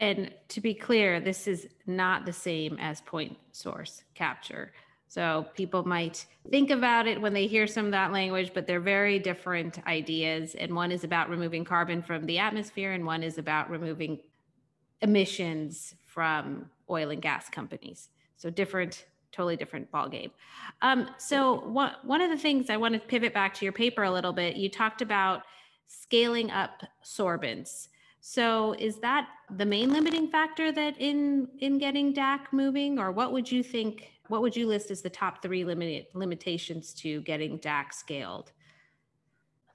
And 0.00 0.32
to 0.48 0.60
be 0.60 0.74
clear, 0.74 1.20
this 1.20 1.46
is 1.46 1.68
not 1.86 2.26
the 2.26 2.32
same 2.32 2.76
as 2.80 3.00
point 3.00 3.36
source 3.52 4.02
capture. 4.14 4.72
So 5.06 5.46
people 5.54 5.86
might 5.86 6.26
think 6.50 6.70
about 6.70 7.06
it 7.06 7.20
when 7.20 7.32
they 7.32 7.46
hear 7.46 7.68
some 7.68 7.86
of 7.86 7.92
that 7.92 8.10
language, 8.10 8.50
but 8.52 8.66
they're 8.66 8.80
very 8.80 9.20
different 9.20 9.86
ideas. 9.86 10.56
And 10.56 10.74
one 10.74 10.90
is 10.90 11.04
about 11.04 11.30
removing 11.30 11.64
carbon 11.64 12.02
from 12.02 12.26
the 12.26 12.38
atmosphere, 12.38 12.92
and 12.92 13.06
one 13.06 13.22
is 13.22 13.38
about 13.38 13.70
removing 13.70 14.18
emissions 15.02 15.94
from 16.06 16.68
oil 16.90 17.10
and 17.10 17.22
gas 17.22 17.48
companies. 17.48 18.08
So 18.36 18.50
different, 18.50 19.06
totally 19.30 19.56
different 19.56 19.92
ballgame. 19.92 20.32
Um, 20.82 21.08
so 21.18 21.60
one, 21.60 21.92
one 22.02 22.20
of 22.20 22.30
the 22.30 22.36
things 22.36 22.68
I 22.68 22.76
want 22.76 22.94
to 22.94 23.00
pivot 23.00 23.32
back 23.32 23.54
to 23.54 23.64
your 23.64 23.72
paper 23.72 24.02
a 24.02 24.10
little 24.10 24.32
bit, 24.32 24.56
you 24.56 24.68
talked 24.68 25.00
about 25.00 25.42
scaling 25.86 26.50
up 26.50 26.82
sorbents. 27.04 27.88
So 28.26 28.72
is 28.78 29.00
that 29.00 29.28
the 29.54 29.66
main 29.66 29.92
limiting 29.92 30.28
factor 30.28 30.72
that 30.72 30.98
in 30.98 31.46
in 31.58 31.76
getting 31.76 32.14
DAC 32.14 32.46
moving, 32.52 32.98
or 32.98 33.12
what 33.12 33.32
would 33.32 33.52
you 33.52 33.62
think? 33.62 34.12
What 34.28 34.40
would 34.40 34.56
you 34.56 34.66
list 34.66 34.90
as 34.90 35.02
the 35.02 35.10
top 35.10 35.42
three 35.42 35.62
limited 35.62 36.06
limitations 36.14 36.94
to 36.94 37.20
getting 37.20 37.58
DAC 37.58 37.92
scaled? 37.92 38.50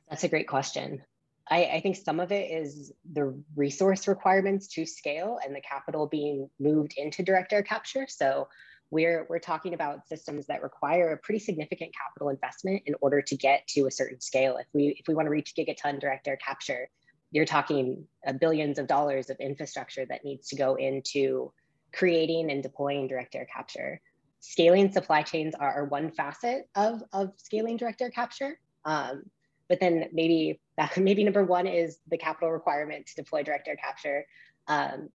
That's 0.10 0.24
a 0.24 0.27
great 0.27 0.48
question. 0.48 1.03
I, 1.48 1.65
I, 1.65 1.79
think 1.82 1.96
some 1.96 2.20
of 2.20 2.32
it 2.32 2.50
is 2.50 2.91
the 3.13 3.39
resource 3.56 4.08
requirements 4.08 4.68
to 4.70 4.84
scale 4.84 5.39
and 5.46 5.56
the 5.56 5.62
capital 5.62 6.08
being 6.08 6.50
moved 6.60 6.96
into 6.98 7.22
direct 7.22 7.53
air 7.53 7.62
capture. 7.62 8.08
So 8.08 8.48
we're, 8.89 9.27
we're 9.29 9.39
talking 9.39 9.75
about 9.75 10.08
systems 10.08 10.48
that 10.48 10.63
require 10.63 11.12
a 11.12 11.18
pretty 11.18 11.39
significant 11.39 11.91
capital 11.94 12.29
investment 12.29 12.82
in 12.88 12.96
order 13.01 13.22
to 13.22 13.36
get 13.36 13.68
to 13.70 13.86
a 13.86 13.91
certain 13.91 14.20
scale. 14.20 14.58
If 14.58 14.68
we, 14.74 14.96
if 15.00 15.08
we 15.08 15.13
want 15.13 15.27
to 15.27 15.32
reach 15.32 15.53
gigaton 15.56 16.00
direct 16.00 16.27
air 16.27 16.38
capture, 16.38 16.89
you're 17.32 17.46
talking 17.46 18.06
uh, 18.26 18.34
billions 18.34 18.80
of 18.80 18.88
dollars 18.88 19.30
of 19.30 19.38
infrastructure 19.40 20.06
that 20.06 20.24
needs 20.24 20.48
to 20.50 20.56
go 20.56 20.76
into 20.76 21.52
creating 21.94 22.52
and 22.52 22.64
deploying 22.64 23.08
direct 23.08 23.36
air 23.36 23.48
capture. 23.52 24.02
Scaling 24.40 24.92
supply 24.92 25.22
chains 25.22 25.54
are, 25.56 25.74
are 25.74 25.86
one 25.86 26.12
facet 26.12 26.70
of, 26.76 27.04
of 27.14 27.32
scaling 27.38 27.78
direct 27.78 28.02
air 28.02 28.10
capture. 28.10 28.60
Um, 28.86 29.24
but 29.68 29.80
then 29.80 30.06
maybe 30.12 30.60
that, 30.78 30.98
maybe 30.98 31.24
number 31.24 31.44
one 31.44 31.68
is 31.68 32.00
the 32.10 32.18
capital 32.18 32.52
requirement 32.52 33.06
to 33.08 33.16
deploy 33.16 33.44
direct 33.44 33.68
air 33.68 33.76
capture. 33.76 34.26
Um, 34.68 35.10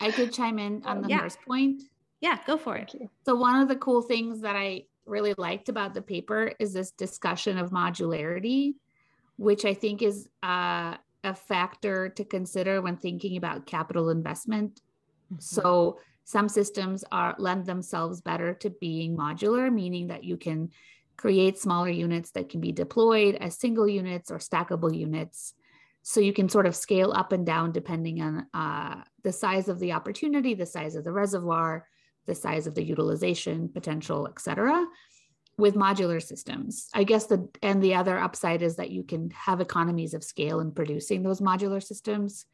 I 0.00 0.10
could 0.10 0.32
chime 0.32 0.58
in 0.58 0.82
on 0.84 1.02
the 1.02 1.08
yeah. 1.08 1.20
first 1.20 1.40
point. 1.42 1.82
Yeah, 2.20 2.38
go 2.46 2.56
for 2.56 2.76
it. 2.76 2.94
So 3.24 3.36
one 3.36 3.60
of 3.60 3.68
the 3.68 3.76
cool 3.76 4.02
things 4.02 4.40
that 4.40 4.56
I 4.56 4.84
really 5.06 5.34
liked 5.38 5.68
about 5.68 5.94
the 5.94 6.02
paper 6.02 6.52
is 6.58 6.72
this 6.72 6.90
discussion 6.90 7.58
of 7.58 7.70
modularity, 7.70 8.74
which 9.36 9.64
I 9.64 9.74
think 9.74 10.02
is 10.02 10.28
uh, 10.42 10.96
a 11.28 11.34
factor 11.34 12.08
to 12.08 12.24
consider 12.24 12.82
when 12.82 12.96
thinking 12.96 13.36
about 13.36 13.66
capital 13.66 14.10
investment. 14.10 14.72
Mm-hmm. 15.32 15.40
So 15.40 15.98
some 16.24 16.48
systems 16.48 17.04
are 17.10 17.34
lend 17.38 17.66
themselves 17.66 18.20
better 18.20 18.54
to 18.54 18.70
being 18.70 19.16
modular, 19.16 19.72
meaning 19.72 20.08
that 20.08 20.24
you 20.24 20.36
can 20.36 20.70
create 21.16 21.58
smaller 21.58 21.88
units 21.90 22.30
that 22.32 22.48
can 22.48 22.60
be 22.60 22.72
deployed 22.72 23.34
as 23.36 23.58
single 23.58 23.88
units 23.88 24.30
or 24.30 24.38
stackable 24.38 24.94
units. 24.96 25.54
So 26.02 26.20
you 26.20 26.32
can 26.32 26.48
sort 26.48 26.66
of 26.66 26.76
scale 26.76 27.12
up 27.12 27.32
and 27.32 27.44
down 27.44 27.72
depending 27.72 28.22
on 28.22 28.46
uh, 28.54 29.02
the 29.22 29.32
size 29.32 29.68
of 29.68 29.78
the 29.78 29.92
opportunity, 29.92 30.54
the 30.54 30.66
size 30.66 30.94
of 30.96 31.04
the 31.04 31.12
reservoir, 31.12 31.86
the 32.26 32.34
size 32.34 32.66
of 32.66 32.74
the 32.74 32.84
utilization 32.84 33.68
potential, 33.68 34.28
et 34.28 34.40
cetera 34.40 34.86
with 35.58 35.74
modular 35.74 36.22
systems. 36.22 36.88
I 36.94 37.04
guess 37.04 37.26
the 37.26 37.48
and 37.62 37.82
the 37.82 37.96
other 37.96 38.16
upside 38.16 38.62
is 38.62 38.76
that 38.76 38.90
you 38.90 39.02
can 39.02 39.30
have 39.30 39.60
economies 39.60 40.14
of 40.14 40.24
scale 40.24 40.60
in 40.60 40.70
producing 40.70 41.22
those 41.22 41.40
modular 41.40 41.82
systems. 41.82 42.46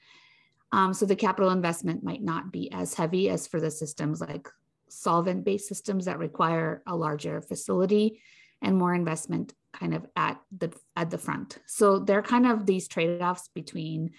Um, 0.72 0.92
so 0.94 1.06
the 1.06 1.14
capital 1.14 1.50
investment 1.50 2.02
might 2.02 2.22
not 2.22 2.50
be 2.50 2.72
as 2.72 2.94
heavy 2.94 3.30
as 3.30 3.46
for 3.46 3.60
the 3.60 3.70
systems 3.70 4.20
like 4.20 4.48
solvent-based 4.88 5.68
systems 5.68 6.06
that 6.06 6.18
require 6.18 6.82
a 6.86 6.96
larger 6.96 7.40
facility 7.40 8.20
and 8.62 8.76
more 8.76 8.94
investment 8.94 9.54
kind 9.72 9.94
of 9.94 10.06
at 10.16 10.40
the 10.56 10.72
at 10.96 11.10
the 11.10 11.18
front. 11.18 11.58
So 11.66 11.98
there 11.98 12.18
are 12.18 12.22
kind 12.22 12.46
of 12.46 12.64
these 12.64 12.88
trade-offs 12.88 13.48
between 13.54 14.12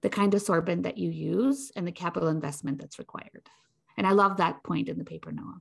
the 0.00 0.08
kind 0.08 0.32
of 0.32 0.42
sorbent 0.42 0.84
that 0.84 0.96
you 0.96 1.10
use 1.10 1.70
and 1.76 1.86
the 1.86 1.92
capital 1.92 2.30
investment 2.30 2.80
that's 2.80 2.98
required. 2.98 3.50
And 3.98 4.06
I 4.06 4.12
love 4.12 4.38
that 4.38 4.62
point 4.64 4.88
in 4.88 4.96
the 4.96 5.04
paper, 5.04 5.30
Noah. 5.30 5.60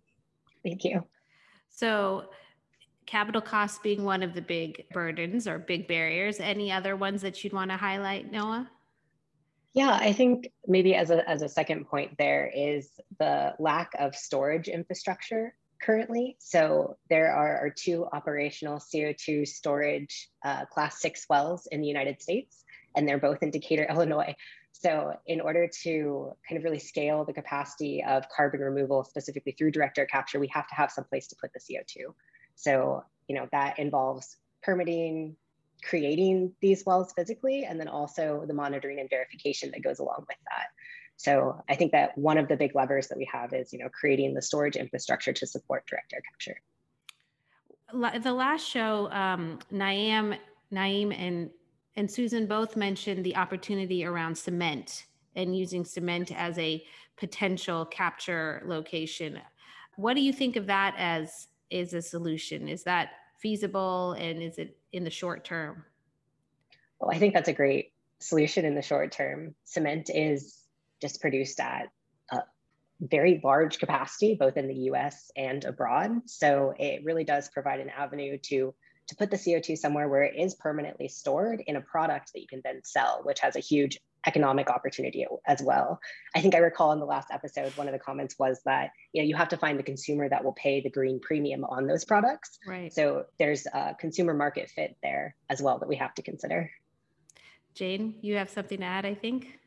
Thank 0.64 0.86
you. 0.86 1.04
So 1.70 2.30
capital 3.10 3.42
costs 3.42 3.80
being 3.82 4.04
one 4.04 4.22
of 4.22 4.36
the 4.36 4.42
big 4.42 4.86
burdens 4.94 5.48
or 5.48 5.58
big 5.58 5.88
barriers. 5.88 6.40
Any 6.40 6.72
other 6.72 6.96
ones 6.96 7.24
that 7.24 7.44
you'd 7.44 7.54
want 7.54 7.72
to 7.72 7.78
highlight, 7.78 8.32
Noah? 8.32 8.70
Yeah, 9.74 9.98
I 10.00 10.14
think 10.14 10.52
maybe 10.68 10.94
as 10.94 11.10
a, 11.10 11.28
as 11.28 11.42
a 11.42 11.50
second 11.50 11.88
point, 11.88 12.18
there 12.20 12.52
is 12.56 12.92
the 13.18 13.56
lack 13.58 13.92
of 13.98 14.16
storage 14.16 14.68
infrastructure 14.68 15.56
currently. 15.82 16.38
So 16.40 16.98
there 17.10 17.34
are, 17.34 17.58
are 17.66 17.70
two 17.72 18.06
operational 18.14 18.78
CO2 18.78 19.48
storage 19.48 20.30
uh, 20.46 20.66
class 20.66 21.02
six 21.02 21.26
wells 21.30 21.68
in 21.72 21.82
the 21.82 21.88
United 21.88 22.22
States, 22.22 22.64
and 22.96 23.08
they're 23.08 23.18
both 23.18 23.42
in 23.42 23.50
Decatur, 23.50 23.86
Illinois. 23.90 24.36
So 24.72 25.14
in 25.26 25.42
order 25.42 25.68
to 25.84 26.32
kind 26.48 26.60
of 26.60 26.64
really 26.64 26.80
scale 26.80 27.26
the 27.26 27.34
capacity 27.34 28.04
of 28.04 28.24
carbon 28.36 28.60
removal, 28.62 29.04
specifically 29.04 29.54
through 29.54 29.72
direct 29.72 29.98
air 29.98 30.06
capture, 30.06 30.40
we 30.40 30.48
have 30.54 30.68
to 30.68 30.76
have 30.76 30.92
some 30.92 31.06
place 31.06 31.28
to 31.28 31.36
put 31.42 31.52
the 31.54 31.60
CO2. 31.60 32.14
So, 32.60 33.06
you 33.30 33.36
know, 33.36 33.48
that 33.54 33.80
involves 33.80 34.36
permitting, 34.62 35.38
creating 35.82 36.52
these 36.60 36.86
wells 36.86 37.14
physically, 37.14 37.64
and 37.64 37.80
then 37.80 37.88
also 37.88 38.44
the 38.46 38.54
monitoring 38.54 39.00
and 39.00 39.10
verification 39.10 39.72
that 39.72 39.82
goes 39.82 40.00
along 40.00 40.26
with 40.28 40.38
that. 40.52 40.68
So 41.16 41.64
I 41.70 41.76
think 41.76 41.94
that 41.94 42.18
one 42.18 42.38
of 42.38 42.50
the 42.50 42.58
big 42.58 42.76
levers 42.76 43.08
that 43.08 43.18
we 43.18 43.30
have 43.32 43.54
is, 43.54 43.72
you 43.72 43.80
know, 43.80 43.88
creating 43.90 44.34
the 44.34 44.42
storage 44.42 44.76
infrastructure 44.76 45.32
to 45.32 45.48
support 45.48 45.88
direct 45.88 46.14
air 46.14 46.22
capture. 46.30 46.62
The 48.24 48.34
last 48.34 48.68
show, 48.68 49.10
um, 49.12 49.60
Naeem, 49.72 50.38
Naeem 50.72 51.18
and 51.18 51.50
and 51.96 52.10
Susan 52.10 52.46
both 52.46 52.78
mentioned 52.78 53.26
the 53.26 53.36
opportunity 53.36 54.06
around 54.06 54.38
cement 54.38 55.06
and 55.36 55.58
using 55.58 55.84
cement 55.84 56.32
as 56.34 56.58
a 56.58 56.84
potential 57.18 57.86
capture 57.86 58.62
location. 58.66 59.40
What 59.98 60.14
do 60.14 60.22
you 60.22 60.32
think 60.32 60.56
of 60.56 60.68
that 60.68 60.96
as 60.98 61.49
is 61.70 61.94
a 61.94 62.02
solution? 62.02 62.68
Is 62.68 62.84
that 62.84 63.10
feasible 63.40 64.14
and 64.14 64.42
is 64.42 64.58
it 64.58 64.78
in 64.92 65.04
the 65.04 65.10
short 65.10 65.46
term? 65.46 65.84
Well, 67.00 67.12
I 67.12 67.20
think 67.20 67.34
that's 67.34 67.50
a 67.50 67.54
great 67.54 67.94
solution 68.20 68.66
in 68.66 68.76
the 68.76 68.82
short 68.82 69.12
term. 69.12 69.56
Cement 69.66 70.10
is 70.14 70.58
just 71.02 71.22
produced 71.22 71.60
at 71.60 71.90
a 72.32 72.40
very 73.00 73.40
large 73.44 73.80
capacity, 73.80 74.36
both 74.36 74.58
in 74.58 74.68
the 74.68 74.90
US 74.92 75.32
and 75.36 75.64
abroad. 75.64 76.12
So 76.26 76.74
it 76.78 77.04
really 77.06 77.24
does 77.24 77.50
provide 77.50 77.80
an 77.80 77.90
avenue 77.90 78.38
to 78.44 78.74
to 79.08 79.16
put 79.16 79.32
the 79.32 79.38
CO2 79.38 79.76
somewhere 79.76 80.08
where 80.08 80.22
it 80.22 80.36
is 80.38 80.54
permanently 80.54 81.08
stored 81.08 81.64
in 81.66 81.76
a 81.76 81.82
product 81.82 82.32
that 82.32 82.42
you 82.42 82.48
can 82.48 82.62
then 82.64 82.80
sell, 82.84 83.22
which 83.24 83.40
has 83.40 83.56
a 83.56 83.60
huge 83.60 83.98
economic 84.26 84.70
opportunity 84.70 85.26
as 85.48 85.62
well. 85.62 86.00
I 86.36 86.42
think 86.42 86.56
I 86.56 86.60
recall 86.60 86.92
in 86.92 87.00
the 87.00 87.06
last 87.06 87.30
episode, 87.32 87.76
one 87.78 87.88
of 87.88 87.94
the 87.94 88.00
comments 88.00 88.38
was 88.38 88.62
that 88.66 88.92
you 89.14 89.22
know 89.22 89.28
you 89.28 89.36
have 89.36 89.50
to 89.50 89.58
find 89.58 89.80
the 89.80 89.84
consumer 89.84 90.28
that 90.30 90.44
will 90.44 90.54
pay 90.54 90.82
the 90.82 90.90
green 90.90 91.20
premium 91.20 91.64
on 91.64 91.88
those 91.88 92.06
products. 92.06 92.60
Right. 92.68 92.94
So 92.94 93.26
there's 93.38 93.66
a 93.68 93.96
consumer 94.00 94.34
market 94.34 94.70
fit 94.70 94.98
there 95.02 95.36
as 95.50 95.62
well 95.62 95.80
that 95.80 95.90
we 95.90 95.96
have 95.98 96.14
to 96.16 96.22
consider. 96.22 96.72
Jane, 97.76 98.16
you 98.22 98.36
have 98.36 98.50
something 98.50 98.80
to 98.80 98.86
add, 98.86 99.06
I 99.06 99.16
think. 99.16 99.60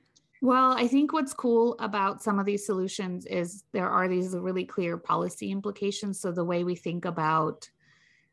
Well, 0.43 0.73
I 0.73 0.89
think 0.89 1.13
what's 1.13 1.33
cool 1.33 1.77
about 1.79 2.21
some 2.21 2.41
of 2.41 2.47
these 2.47 2.67
solutions 2.67 3.27
is 3.27 3.63
there 3.73 3.89
are 3.89 4.09
these 4.09 4.35
really 4.37 4.65
clear 4.65 4.97
policy 4.97 5.53
implications. 5.53 6.21
So 6.21 6.33
the 6.33 6.45
way 6.45 6.65
we 6.65 6.75
think 6.75 7.05
about 7.05 7.71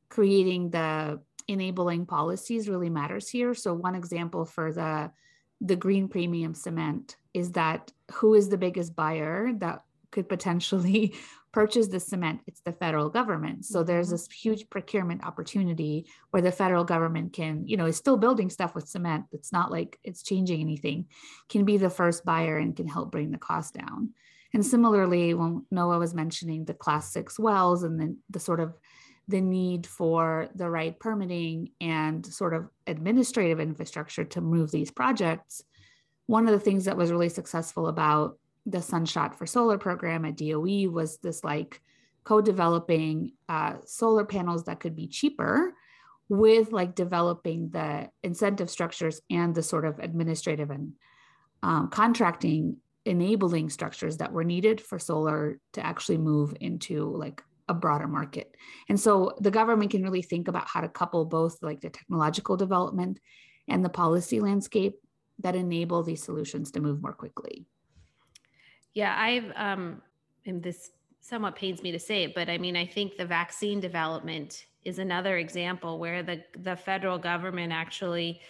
creating 0.10 0.72
the 0.72 1.22
enabling 1.48 2.08
policies 2.08 2.68
really 2.68 2.90
matters 2.90 3.30
here. 3.30 3.54
So 3.54 3.76
one 3.76 3.94
example 3.94 4.46
for 4.46 4.74
the 4.74 5.12
the 5.62 5.76
green 5.76 6.08
premium 6.08 6.54
cement 6.54 7.18
is 7.34 7.52
that 7.54 7.92
who 8.12 8.34
is 8.34 8.50
the 8.50 8.58
biggest 8.58 8.96
buyer 8.96 9.52
that 9.58 9.84
could 10.12 10.28
potentially 10.28 11.14
purchase 11.52 11.88
the 11.88 12.00
cement? 12.00 12.42
It's 12.48 12.62
the 12.62 12.72
federal 12.72 13.10
government. 13.10 13.66
So 13.66 13.84
there's 13.84 14.08
mm-hmm. 14.08 14.14
this 14.14 14.32
huge 14.32 14.70
procurement 14.70 15.26
opportunity 15.26 16.06
where 16.32 16.42
the 16.42 16.52
federal 16.52 16.84
government 16.84 17.34
can 17.34 17.68
you 17.68 17.78
know 17.78 17.86
is 17.86 17.98
still 17.98 18.18
building 18.18 18.50
stuff 18.50 18.76
with 18.76 18.88
cement. 18.88 19.26
It's 19.32 19.52
not 19.52 19.72
like 19.72 20.00
it's 20.04 20.24
changing 20.24 20.62
anything. 20.62 21.08
Can 21.50 21.66
be 21.66 21.78
the 21.78 21.90
first 21.90 22.26
buyer 22.26 22.58
and 22.58 22.76
can 22.76 22.88
help 22.88 23.12
bring 23.12 23.32
the 23.32 23.38
cost 23.38 23.74
down. 23.74 24.12
And 24.54 24.66
similarly 24.66 25.34
when 25.34 25.66
noah 25.70 26.00
was 26.00 26.14
mentioning 26.14 26.66
the 26.66 26.74
class 26.74 27.12
six 27.12 27.38
wells 27.38 27.84
and 27.84 28.00
then 28.00 28.18
the 28.30 28.40
sort 28.40 28.60
of 28.60 28.78
the 29.30 29.42
need 29.42 29.86
for 29.86 30.50
the 30.56 30.70
right 30.70 31.00
permitting 31.00 31.70
and 31.80 32.26
sort 32.26 32.54
of 32.54 32.68
administrative 32.88 33.60
infrastructure 33.60 34.26
to 34.26 34.42
move 34.42 34.72
these 34.72 34.90
projects. 34.90 35.64
One 36.26 36.48
of 36.48 36.52
the 36.52 36.60
things 36.60 36.86
that 36.86 36.98
was 36.98 37.12
really 37.12 37.30
successful 37.30 37.88
about 37.88 38.40
the 38.66 38.82
Sunshot 38.82 39.36
for 39.36 39.46
Solar 39.46 39.78
program 39.78 40.26
at 40.26 40.36
DOE 40.36 40.90
was 40.90 41.20
this 41.20 41.44
like 41.44 41.80
co 42.24 42.42
developing 42.42 43.34
uh, 43.48 43.76
solar 43.86 44.26
panels 44.26 44.64
that 44.66 44.80
could 44.80 44.96
be 44.96 45.08
cheaper 45.08 45.76
with 46.28 46.72
like 46.72 46.96
developing 46.96 47.70
the 47.70 48.10
incentive 48.24 48.70
structures 48.70 49.22
and 49.30 49.54
the 49.54 49.64
sort 49.64 49.86
of 49.86 50.00
administrative 50.00 50.72
and 50.72 50.94
um, 51.62 51.90
contracting 51.90 52.78
enabling 53.06 53.70
structures 53.70 54.18
that 54.18 54.34
were 54.34 54.44
needed 54.44 54.82
for 54.82 55.00
solar 55.00 55.60
to 55.74 55.86
actually 55.86 56.18
move 56.18 56.56
into 56.60 57.06
like 57.16 57.44
a 57.70 57.74
broader 57.74 58.08
market. 58.08 58.56
And 58.90 59.00
so 59.00 59.36
the 59.40 59.52
government 59.52 59.92
can 59.92 60.04
really 60.04 60.24
think 60.24 60.48
about 60.48 60.68
how 60.68 60.82
to 60.82 60.90
couple 60.90 61.24
both 61.24 61.62
like 61.62 61.80
the 61.80 61.90
technological 61.90 62.58
development 62.58 63.20
and 63.68 63.86
the 63.86 63.90
policy 63.90 64.40
landscape 64.40 64.96
that 65.38 65.56
enable 65.56 66.04
these 66.04 66.24
solutions 66.24 66.72
to 66.72 66.82
move 66.82 67.02
more 67.02 67.14
quickly. 67.14 67.66
Yeah, 68.94 69.16
I've 69.18 69.54
um 69.56 70.02
and 70.46 70.62
this 70.62 70.92
somewhat 71.22 71.56
pains 71.56 71.84
me 71.84 71.92
to 71.92 72.00
say 72.00 72.24
it, 72.24 72.36
but 72.36 72.50
I 72.50 72.58
mean 72.58 72.76
I 72.76 72.86
think 72.86 73.16
the 73.16 73.26
vaccine 73.26 73.80
development 73.80 74.66
is 74.84 74.98
another 75.00 75.38
example 75.38 76.00
where 76.00 76.24
the 76.24 76.44
the 76.60 76.76
federal 76.76 77.20
government 77.20 77.72
actually 77.72 78.42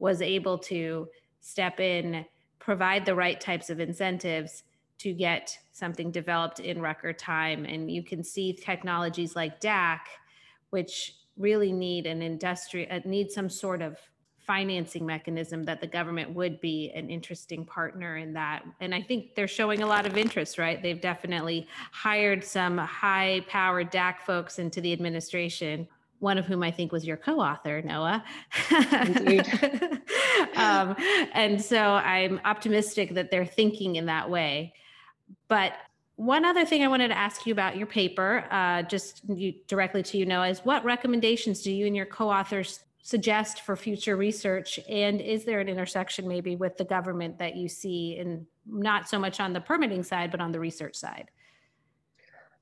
was 0.00 0.20
able 0.20 0.58
to 0.58 1.08
step 1.40 1.78
in, 1.78 2.26
provide 2.58 3.06
the 3.06 3.14
right 3.14 3.40
types 3.40 3.70
of 3.70 3.78
incentives 3.78 4.64
to 4.98 5.12
get 5.12 5.56
something 5.72 6.10
developed 6.10 6.60
in 6.60 6.80
record 6.80 7.18
time. 7.18 7.64
And 7.64 7.90
you 7.90 8.02
can 8.02 8.22
see 8.22 8.52
technologies 8.52 9.34
like 9.34 9.60
DAC, 9.60 10.00
which 10.70 11.16
really 11.36 11.72
need 11.72 12.06
an 12.06 12.22
industry, 12.22 12.88
uh, 12.90 13.00
need 13.04 13.30
some 13.30 13.48
sort 13.48 13.82
of 13.82 13.98
financing 14.46 15.06
mechanism 15.06 15.64
that 15.64 15.80
the 15.80 15.86
government 15.86 16.32
would 16.34 16.60
be 16.60 16.92
an 16.94 17.08
interesting 17.08 17.64
partner 17.64 18.16
in 18.18 18.34
that. 18.34 18.62
And 18.80 18.94
I 18.94 19.00
think 19.00 19.34
they're 19.34 19.48
showing 19.48 19.82
a 19.82 19.86
lot 19.86 20.06
of 20.06 20.16
interest, 20.16 20.58
right? 20.58 20.82
They've 20.82 21.00
definitely 21.00 21.66
hired 21.92 22.44
some 22.44 22.76
high 22.76 23.44
powered 23.48 23.90
DAC 23.90 24.20
folks 24.20 24.58
into 24.58 24.80
the 24.80 24.92
administration. 24.92 25.88
One 26.24 26.38
of 26.38 26.46
whom 26.46 26.62
I 26.62 26.70
think 26.70 26.90
was 26.90 27.04
your 27.04 27.18
co-author, 27.18 27.82
Noah. 27.82 28.24
um, 30.56 30.96
and 31.34 31.62
so 31.62 31.78
I'm 31.78 32.40
optimistic 32.46 33.12
that 33.12 33.30
they're 33.30 33.44
thinking 33.44 33.96
in 33.96 34.06
that 34.06 34.30
way. 34.30 34.72
But 35.48 35.74
one 36.16 36.46
other 36.46 36.64
thing 36.64 36.82
I 36.82 36.88
wanted 36.88 37.08
to 37.08 37.18
ask 37.18 37.44
you 37.44 37.52
about 37.52 37.76
your 37.76 37.86
paper, 37.86 38.46
uh, 38.50 38.84
just 38.84 39.20
you, 39.28 39.52
directly 39.68 40.02
to 40.02 40.16
you, 40.16 40.24
Noah, 40.24 40.48
is 40.48 40.60
what 40.60 40.82
recommendations 40.82 41.60
do 41.60 41.70
you 41.70 41.86
and 41.86 41.94
your 41.94 42.06
co-authors 42.06 42.80
suggest 43.02 43.60
for 43.60 43.76
future 43.76 44.16
research? 44.16 44.80
And 44.88 45.20
is 45.20 45.44
there 45.44 45.60
an 45.60 45.68
intersection 45.68 46.26
maybe 46.26 46.56
with 46.56 46.78
the 46.78 46.86
government 46.86 47.38
that 47.38 47.54
you 47.54 47.68
see, 47.68 48.16
and 48.16 48.46
not 48.64 49.10
so 49.10 49.18
much 49.18 49.40
on 49.40 49.52
the 49.52 49.60
permitting 49.60 50.02
side, 50.02 50.30
but 50.30 50.40
on 50.40 50.52
the 50.52 50.58
research 50.58 50.96
side? 50.96 51.30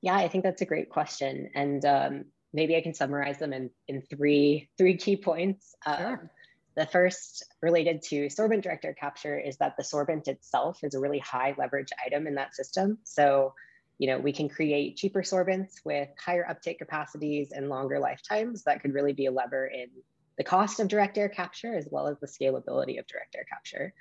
Yeah, 0.01 0.17
I 0.17 0.27
think 0.27 0.43
that's 0.43 0.61
a 0.61 0.65
great 0.65 0.89
question, 0.89 1.49
and 1.55 1.85
um, 1.85 2.25
maybe 2.53 2.75
I 2.75 2.81
can 2.81 2.93
summarize 2.93 3.39
them 3.39 3.53
in 3.53 3.69
in 3.87 4.01
three 4.01 4.69
three 4.77 4.97
key 4.97 5.17
points. 5.17 5.75
Sure. 5.85 6.13
Um, 6.13 6.29
the 6.75 6.85
first 6.87 7.43
related 7.61 8.01
to 8.01 8.27
sorbent 8.27 8.63
direct 8.63 8.83
air 8.85 8.93
capture 8.93 9.37
is 9.37 9.57
that 9.57 9.77
the 9.77 9.83
sorbent 9.83 10.27
itself 10.27 10.83
is 10.83 10.95
a 10.95 10.99
really 10.99 11.19
high 11.19 11.53
leverage 11.57 11.89
item 12.03 12.25
in 12.25 12.35
that 12.35 12.55
system. 12.55 12.97
So, 13.03 13.53
you 13.99 14.07
know, 14.07 14.17
we 14.17 14.33
can 14.33 14.49
create 14.49 14.95
cheaper 14.95 15.21
sorbents 15.21 15.73
with 15.85 16.09
higher 16.17 16.47
uptake 16.49 16.79
capacities 16.79 17.51
and 17.51 17.69
longer 17.69 17.99
lifetimes 17.99 18.63
that 18.63 18.81
could 18.81 18.93
really 18.93 19.13
be 19.13 19.27
a 19.27 19.31
lever 19.31 19.67
in 19.67 19.87
the 20.35 20.43
cost 20.43 20.79
of 20.79 20.87
direct 20.87 21.17
air 21.17 21.29
capture 21.29 21.75
as 21.75 21.87
well 21.91 22.07
as 22.07 22.17
the 22.19 22.27
scalability 22.27 22.97
of 22.97 23.05
direct 23.05 23.35
air 23.35 23.45
capture. 23.47 23.93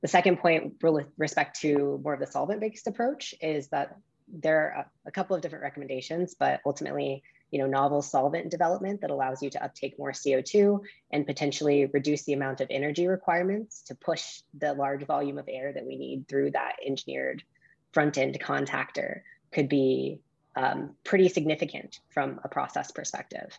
The 0.00 0.08
second 0.08 0.38
point 0.38 0.82
with 0.82 1.08
respect 1.18 1.60
to 1.60 2.00
more 2.02 2.14
of 2.14 2.20
the 2.20 2.26
solvent-based 2.26 2.86
approach 2.86 3.34
is 3.42 3.68
that 3.68 3.98
there 4.28 4.72
are 4.72 4.90
a 5.06 5.10
couple 5.10 5.36
of 5.36 5.42
different 5.42 5.62
recommendations, 5.62 6.34
but 6.38 6.60
ultimately 6.64 7.22
you 7.50 7.58
know, 7.58 7.66
novel 7.66 8.02
solvent 8.02 8.50
development 8.50 9.00
that 9.00 9.10
allows 9.10 9.42
you 9.42 9.50
to 9.50 9.64
uptake 9.64 9.98
more 9.98 10.12
CO2 10.12 10.80
and 11.10 11.26
potentially 11.26 11.86
reduce 11.86 12.24
the 12.24 12.34
amount 12.34 12.60
of 12.60 12.68
energy 12.70 13.06
requirements 13.06 13.82
to 13.82 13.94
push 13.94 14.42
the 14.58 14.74
large 14.74 15.04
volume 15.06 15.38
of 15.38 15.48
air 15.48 15.72
that 15.72 15.86
we 15.86 15.96
need 15.96 16.28
through 16.28 16.50
that 16.50 16.76
engineered 16.84 17.42
front 17.92 18.18
end 18.18 18.38
contactor 18.40 19.22
could 19.50 19.68
be 19.68 20.20
um, 20.56 20.90
pretty 21.04 21.28
significant 21.28 22.00
from 22.10 22.40
a 22.44 22.48
process 22.48 22.90
perspective. 22.90 23.58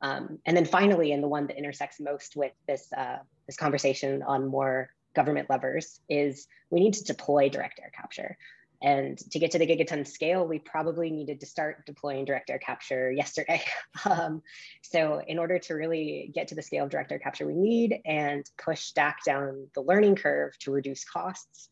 Um, 0.00 0.38
and 0.44 0.56
then 0.56 0.66
finally, 0.66 1.12
and 1.12 1.22
the 1.22 1.28
one 1.28 1.46
that 1.46 1.56
intersects 1.56 1.98
most 1.98 2.36
with 2.36 2.52
this, 2.68 2.92
uh, 2.92 3.18
this 3.46 3.56
conversation 3.56 4.22
on 4.22 4.46
more 4.46 4.90
government 5.14 5.48
levers 5.48 6.00
is 6.08 6.46
we 6.70 6.80
need 6.80 6.94
to 6.94 7.04
deploy 7.04 7.48
direct 7.48 7.80
air 7.80 7.90
capture. 7.94 8.36
And 8.84 9.16
to 9.30 9.38
get 9.38 9.50
to 9.52 9.58
the 9.58 9.66
gigaton 9.66 10.06
scale, 10.06 10.46
we 10.46 10.58
probably 10.58 11.10
needed 11.10 11.40
to 11.40 11.46
start 11.46 11.86
deploying 11.86 12.26
direct 12.26 12.50
air 12.50 12.58
capture 12.58 13.10
yesterday. 13.10 13.62
um, 14.04 14.42
so 14.82 15.22
in 15.26 15.38
order 15.38 15.58
to 15.60 15.74
really 15.74 16.30
get 16.34 16.48
to 16.48 16.54
the 16.54 16.60
scale 16.60 16.84
of 16.84 16.90
direct 16.90 17.10
air 17.10 17.18
capture 17.18 17.46
we 17.46 17.54
need 17.54 17.98
and 18.04 18.44
push 18.62 18.92
DAC 18.92 19.14
down 19.24 19.68
the 19.74 19.80
learning 19.80 20.16
curve 20.16 20.52
to 20.58 20.70
reduce 20.70 21.02
costs, 21.02 21.70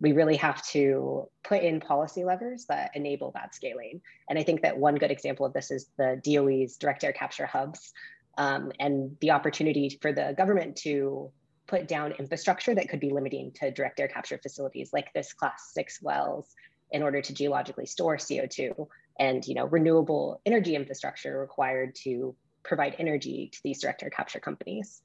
we 0.00 0.12
really 0.12 0.36
have 0.36 0.64
to 0.68 1.28
put 1.42 1.64
in 1.64 1.80
policy 1.80 2.24
levers 2.24 2.66
that 2.68 2.92
enable 2.94 3.32
that 3.32 3.52
scaling. 3.52 4.00
And 4.30 4.38
I 4.38 4.44
think 4.44 4.62
that 4.62 4.78
one 4.78 4.94
good 4.94 5.10
example 5.10 5.44
of 5.44 5.54
this 5.54 5.72
is 5.72 5.88
the 5.98 6.20
DOE's 6.24 6.76
direct 6.76 7.02
air 7.02 7.12
capture 7.12 7.46
hubs 7.46 7.92
um, 8.38 8.70
and 8.78 9.16
the 9.20 9.32
opportunity 9.32 9.98
for 10.00 10.12
the 10.12 10.34
government 10.38 10.76
to 10.76 11.32
put 11.66 11.88
down 11.88 12.12
infrastructure 12.12 12.74
that 12.74 12.88
could 12.88 13.00
be 13.00 13.10
limiting 13.10 13.52
to 13.52 13.70
direct 13.70 13.98
air 14.00 14.08
capture 14.08 14.38
facilities 14.38 14.92
like 14.92 15.12
this 15.14 15.32
class 15.32 15.70
six 15.72 16.02
wells 16.02 16.54
in 16.90 17.02
order 17.02 17.20
to 17.22 17.34
geologically 17.34 17.86
store 17.86 18.16
CO2 18.16 18.86
and 19.18 19.46
you 19.46 19.54
know 19.54 19.66
renewable 19.66 20.40
energy 20.44 20.74
infrastructure 20.74 21.38
required 21.38 21.94
to 21.94 22.34
provide 22.62 22.96
energy 22.98 23.50
to 23.52 23.60
these 23.62 23.80
direct 23.80 24.02
air 24.02 24.10
capture 24.10 24.40
companies. 24.40 25.02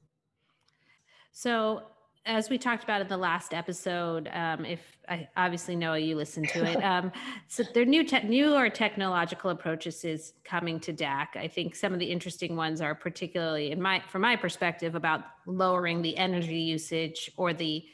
So 1.32 1.82
as 2.26 2.50
we 2.50 2.58
talked 2.58 2.84
about 2.84 3.00
in 3.00 3.08
the 3.08 3.16
last 3.16 3.54
episode, 3.54 4.28
um, 4.32 4.64
if 4.64 4.80
I 5.08 5.28
obviously 5.36 5.74
know 5.74 5.94
you 5.94 6.16
listened 6.16 6.48
to 6.50 6.64
it, 6.64 6.76
um, 6.84 7.10
so 7.48 7.62
there 7.74 7.82
are 7.82 7.86
new 7.86 8.04
te- 8.04 8.22
newer 8.22 8.68
technological 8.68 9.50
approaches 9.50 10.04
is 10.04 10.34
coming 10.44 10.78
to 10.80 10.92
DAC. 10.92 11.28
I 11.36 11.48
think 11.48 11.74
some 11.74 11.92
of 11.92 11.98
the 11.98 12.06
interesting 12.06 12.56
ones 12.56 12.80
are 12.80 12.94
particularly, 12.94 13.72
in 13.72 13.80
my 13.80 14.02
from 14.08 14.22
my 14.22 14.36
perspective, 14.36 14.94
about 14.94 15.24
lowering 15.46 16.02
the 16.02 16.16
energy 16.16 16.58
usage 16.58 17.30
or 17.36 17.54
the, 17.54 17.84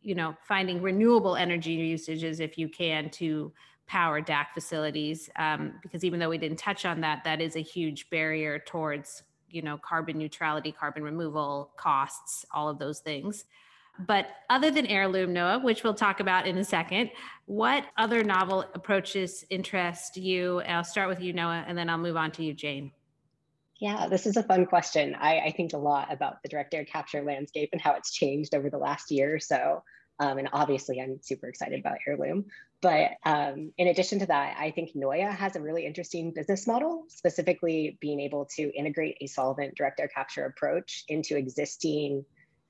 you 0.00 0.14
know, 0.14 0.36
finding 0.46 0.80
renewable 0.80 1.34
energy 1.34 1.72
usages 1.72 2.38
if 2.38 2.56
you 2.56 2.68
can 2.68 3.10
to 3.10 3.52
power 3.88 4.20
DAC 4.20 4.46
facilities. 4.54 5.28
Um, 5.36 5.74
because 5.82 6.04
even 6.04 6.20
though 6.20 6.30
we 6.30 6.38
didn't 6.38 6.58
touch 6.58 6.84
on 6.84 7.00
that, 7.00 7.24
that 7.24 7.40
is 7.40 7.56
a 7.56 7.60
huge 7.60 8.10
barrier 8.10 8.60
towards 8.60 9.22
you 9.56 9.62
know 9.62 9.78
carbon 9.78 10.18
neutrality 10.18 10.70
carbon 10.70 11.02
removal 11.02 11.70
costs 11.78 12.44
all 12.52 12.68
of 12.68 12.78
those 12.78 13.00
things 13.00 13.46
but 14.06 14.26
other 14.50 14.70
than 14.70 14.86
heirloom 14.86 15.32
noah 15.32 15.58
which 15.58 15.82
we'll 15.82 15.94
talk 15.94 16.20
about 16.20 16.46
in 16.46 16.58
a 16.58 16.64
second 16.64 17.10
what 17.46 17.86
other 17.96 18.22
novel 18.22 18.66
approaches 18.74 19.46
interest 19.48 20.18
you 20.18 20.60
i'll 20.68 20.84
start 20.84 21.08
with 21.08 21.22
you 21.22 21.32
noah 21.32 21.64
and 21.66 21.76
then 21.78 21.88
i'll 21.88 21.96
move 21.96 22.16
on 22.16 22.30
to 22.30 22.44
you 22.44 22.52
jane 22.52 22.92
Yeah, 23.78 24.08
this 24.08 24.24
is 24.24 24.38
a 24.38 24.42
fun 24.42 24.64
question. 24.64 25.14
I, 25.20 25.38
I, 25.40 25.50
think 25.54 25.74
a 25.74 25.78
lot 25.78 26.10
about 26.10 26.42
the 26.42 26.48
direct 26.48 26.72
air 26.72 26.86
capture 26.86 27.22
landscape 27.22 27.68
and 27.72 27.80
how 27.80 27.92
it's 27.92 28.10
changed 28.10 28.54
over 28.54 28.70
the 28.70 28.78
last 28.78 29.10
year 29.10 29.34
or 29.34 29.38
so. 29.38 29.82
Um, 30.18 30.38
and 30.38 30.48
obviously, 30.52 30.98
I'm 30.98 31.18
super 31.22 31.46
excited 31.46 31.78
about 31.78 31.98
Heirloom. 32.06 32.46
But 32.86 33.12
um, 33.24 33.72
in 33.78 33.88
addition 33.88 34.20
to 34.20 34.26
that, 34.26 34.56
I 34.58 34.70
think 34.70 34.94
Noya 34.94 35.34
has 35.34 35.56
a 35.56 35.60
really 35.60 35.84
interesting 35.84 36.32
business 36.32 36.66
model, 36.66 37.04
specifically 37.08 37.98
being 38.00 38.20
able 38.20 38.46
to 38.56 38.72
integrate 38.72 39.16
a 39.20 39.26
solvent 39.26 39.74
direct 39.74 39.98
air 39.98 40.08
capture 40.08 40.44
approach 40.44 41.02
into 41.08 41.36
existing 41.36 42.24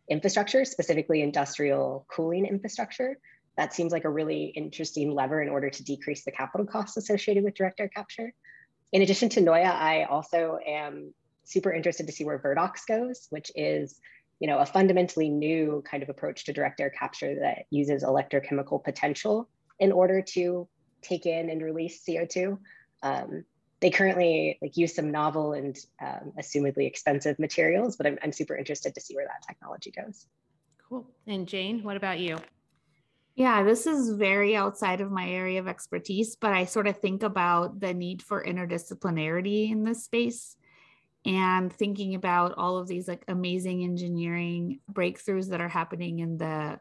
infrastructure, 0.09 0.65
specifically 0.65 1.21
industrial 1.21 2.07
cooling 2.11 2.47
infrastructure. 2.47 3.19
That 3.59 3.75
seems 3.75 3.93
like 3.93 4.05
a 4.05 4.11
really 4.11 4.45
interesting 4.45 5.11
lever 5.11 5.43
in 5.43 5.51
order 5.51 5.69
to 5.69 5.85
decrease 5.85 6.25
the 6.25 6.33
capital 6.33 6.67
costs 6.67 6.97
associated 6.97 7.45
with 7.45 7.55
direct 7.55 7.81
air 7.81 7.89
capture 7.89 8.33
in 8.93 9.03
addition 9.03 9.29
to 9.31 9.41
Noya, 9.41 9.71
I 9.71 10.05
also 10.05 10.59
am 10.67 11.13
super 11.45 11.73
interested 11.73 12.07
to 12.07 12.13
see 12.13 12.25
where 12.25 12.39
Verdox 12.39 12.87
goes, 12.87 13.27
which 13.31 13.51
is 13.55 14.01
you 14.39 14.49
know, 14.49 14.59
a 14.59 14.67
fundamentally 14.67 15.31
new 15.31 15.83
kind 15.91 16.03
of 16.03 16.11
approach 16.11 16.45
to 16.45 16.53
direct 16.53 16.81
air 16.81 16.91
capture 16.91 17.37
that 17.41 17.65
uses 17.71 18.05
electrochemical 18.05 18.85
potential 18.85 19.49
in 19.79 19.93
order 19.93 20.23
to 20.23 20.69
take 21.03 21.27
in 21.27 21.51
and 21.51 21.63
release 21.63 22.05
CO2. 22.05 22.59
Um, 23.03 23.45
they 23.81 23.91
currently 23.91 24.59
like 24.63 24.77
use 24.77 24.95
some 24.95 25.11
novel 25.11 25.53
and 25.53 25.77
um, 26.01 26.33
assumedly 26.39 26.87
expensive 26.87 27.39
materials, 27.39 27.97
but 27.97 28.07
I'm, 28.07 28.19
I'm 28.23 28.33
super 28.33 28.57
interested 28.57 28.95
to 28.95 29.01
see 29.01 29.15
where 29.15 29.27
that 29.27 29.47
technology 29.47 29.91
goes. 29.91 30.27
Cool. 30.89 31.07
And 31.27 31.47
Jane, 31.47 31.83
what 31.83 31.97
about 31.97 32.19
you? 32.19 32.39
Yeah, 33.35 33.65
this 33.65 33.87
is 33.87 34.11
very 34.13 34.57
outside 34.57 35.03
of 35.03 35.11
my 35.11 35.29
area 35.29 35.61
of 35.61 35.69
expertise, 35.69 36.37
but 36.37 36.53
I 36.55 36.65
sort 36.65 36.87
of 36.87 36.99
think 36.99 37.23
about 37.23 37.81
the 37.81 37.93
need 37.93 38.23
for 38.23 38.43
interdisciplinarity 38.43 39.71
in 39.71 39.85
this 39.85 40.05
space 40.05 40.57
and 41.27 41.71
thinking 41.71 42.15
about 42.15 42.55
all 42.57 42.79
of 42.79 42.89
these 42.89 43.09
like 43.09 43.25
amazing 43.29 43.85
engineering 43.85 44.81
breakthroughs 44.91 45.51
that 45.51 45.61
are 45.61 45.69
happening 45.69 46.21
in 46.21 46.39
the 46.39 46.79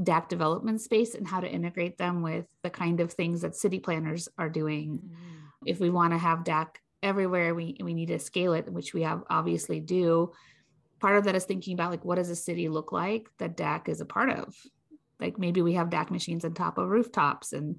DAC 0.00 0.28
development 0.28 0.80
space 0.80 1.14
and 1.14 1.26
how 1.26 1.40
to 1.40 1.50
integrate 1.50 1.98
them 1.98 2.22
with 2.22 2.46
the 2.62 2.70
kind 2.70 3.00
of 3.00 3.12
things 3.12 3.40
that 3.40 3.56
city 3.56 3.78
planners 3.78 4.28
are 4.38 4.50
doing. 4.50 4.98
Mm-hmm. 4.98 5.22
If 5.64 5.80
we 5.80 5.90
want 5.90 6.12
to 6.12 6.18
have 6.18 6.44
DAC 6.44 6.66
everywhere, 7.02 7.54
we, 7.54 7.76
we 7.82 7.94
need 7.94 8.08
to 8.08 8.18
scale 8.18 8.52
it, 8.52 8.70
which 8.70 8.92
we 8.92 9.02
have 9.02 9.22
obviously 9.30 9.80
do. 9.80 10.32
Part 11.00 11.16
of 11.16 11.24
that 11.24 11.34
is 11.34 11.44
thinking 11.44 11.74
about 11.74 11.90
like 11.90 12.04
what 12.04 12.16
does 12.16 12.30
a 12.30 12.36
city 12.36 12.68
look 12.68 12.92
like 12.92 13.28
that 13.38 13.56
DAC 13.56 13.88
is 13.88 14.00
a 14.00 14.06
part 14.06 14.30
of? 14.30 14.54
like 15.20 15.38
maybe 15.38 15.62
we 15.62 15.74
have 15.74 15.90
DAC 15.90 16.10
machines 16.10 16.44
on 16.44 16.54
top 16.54 16.78
of 16.78 16.88
rooftops 16.88 17.52
and 17.52 17.76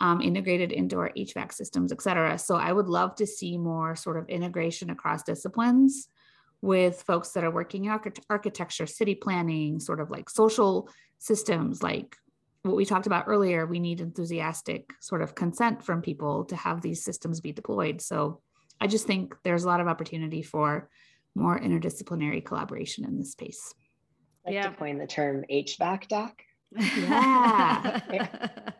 um, 0.00 0.20
integrated 0.20 0.72
into 0.72 0.98
our 0.98 1.10
HVAC 1.16 1.52
systems, 1.52 1.92
et 1.92 2.00
cetera. 2.00 2.38
So 2.38 2.56
I 2.56 2.72
would 2.72 2.88
love 2.88 3.14
to 3.16 3.26
see 3.26 3.58
more 3.58 3.96
sort 3.96 4.16
of 4.16 4.28
integration 4.28 4.90
across 4.90 5.22
disciplines 5.22 6.08
with 6.62 7.02
folks 7.02 7.30
that 7.30 7.44
are 7.44 7.50
working 7.50 7.86
in 7.86 7.90
arch- 7.90 8.20
architecture, 8.30 8.86
city 8.86 9.14
planning, 9.14 9.80
sort 9.80 10.00
of 10.00 10.10
like 10.10 10.30
social 10.30 10.88
systems, 11.20 11.82
like 11.82 12.16
what 12.62 12.76
we 12.76 12.84
talked 12.84 13.06
about 13.06 13.24
earlier. 13.28 13.66
We 13.66 13.78
need 13.78 14.00
enthusiastic 14.00 14.92
sort 15.00 15.22
of 15.22 15.34
consent 15.34 15.84
from 15.84 16.02
people 16.02 16.44
to 16.46 16.56
have 16.56 16.82
these 16.82 17.04
systems 17.04 17.40
be 17.40 17.52
deployed. 17.52 18.00
So 18.00 18.40
I 18.80 18.86
just 18.86 19.06
think 19.06 19.36
there's 19.44 19.64
a 19.64 19.68
lot 19.68 19.80
of 19.80 19.86
opportunity 19.86 20.42
for 20.42 20.90
more 21.34 21.60
interdisciplinary 21.60 22.44
collaboration 22.44 23.04
in 23.04 23.18
this 23.18 23.32
space. 23.32 23.74
I'd 24.46 24.54
like 24.54 24.62
yeah. 24.62 24.70
to 24.70 24.76
coin 24.76 24.98
the 24.98 25.06
term 25.06 25.44
HVAC 25.50 26.08
DAC. 26.08 26.32
Yeah. 26.76 28.00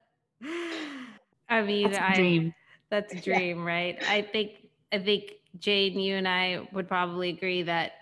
I 1.48 1.62
mean, 1.62 1.90
that's 1.90 1.98
a 1.98 2.14
dream. 2.14 2.55
that's 2.90 3.12
a 3.12 3.20
dream, 3.20 3.59
yeah. 3.59 3.64
right? 3.64 3.98
I 4.09 4.22
think 4.22 4.53
I 4.92 4.98
think 4.98 5.33
Jane, 5.59 5.98
you 5.98 6.14
and 6.16 6.26
I 6.26 6.66
would 6.72 6.88
probably 6.88 7.31
agree 7.31 7.62
that 7.64 7.92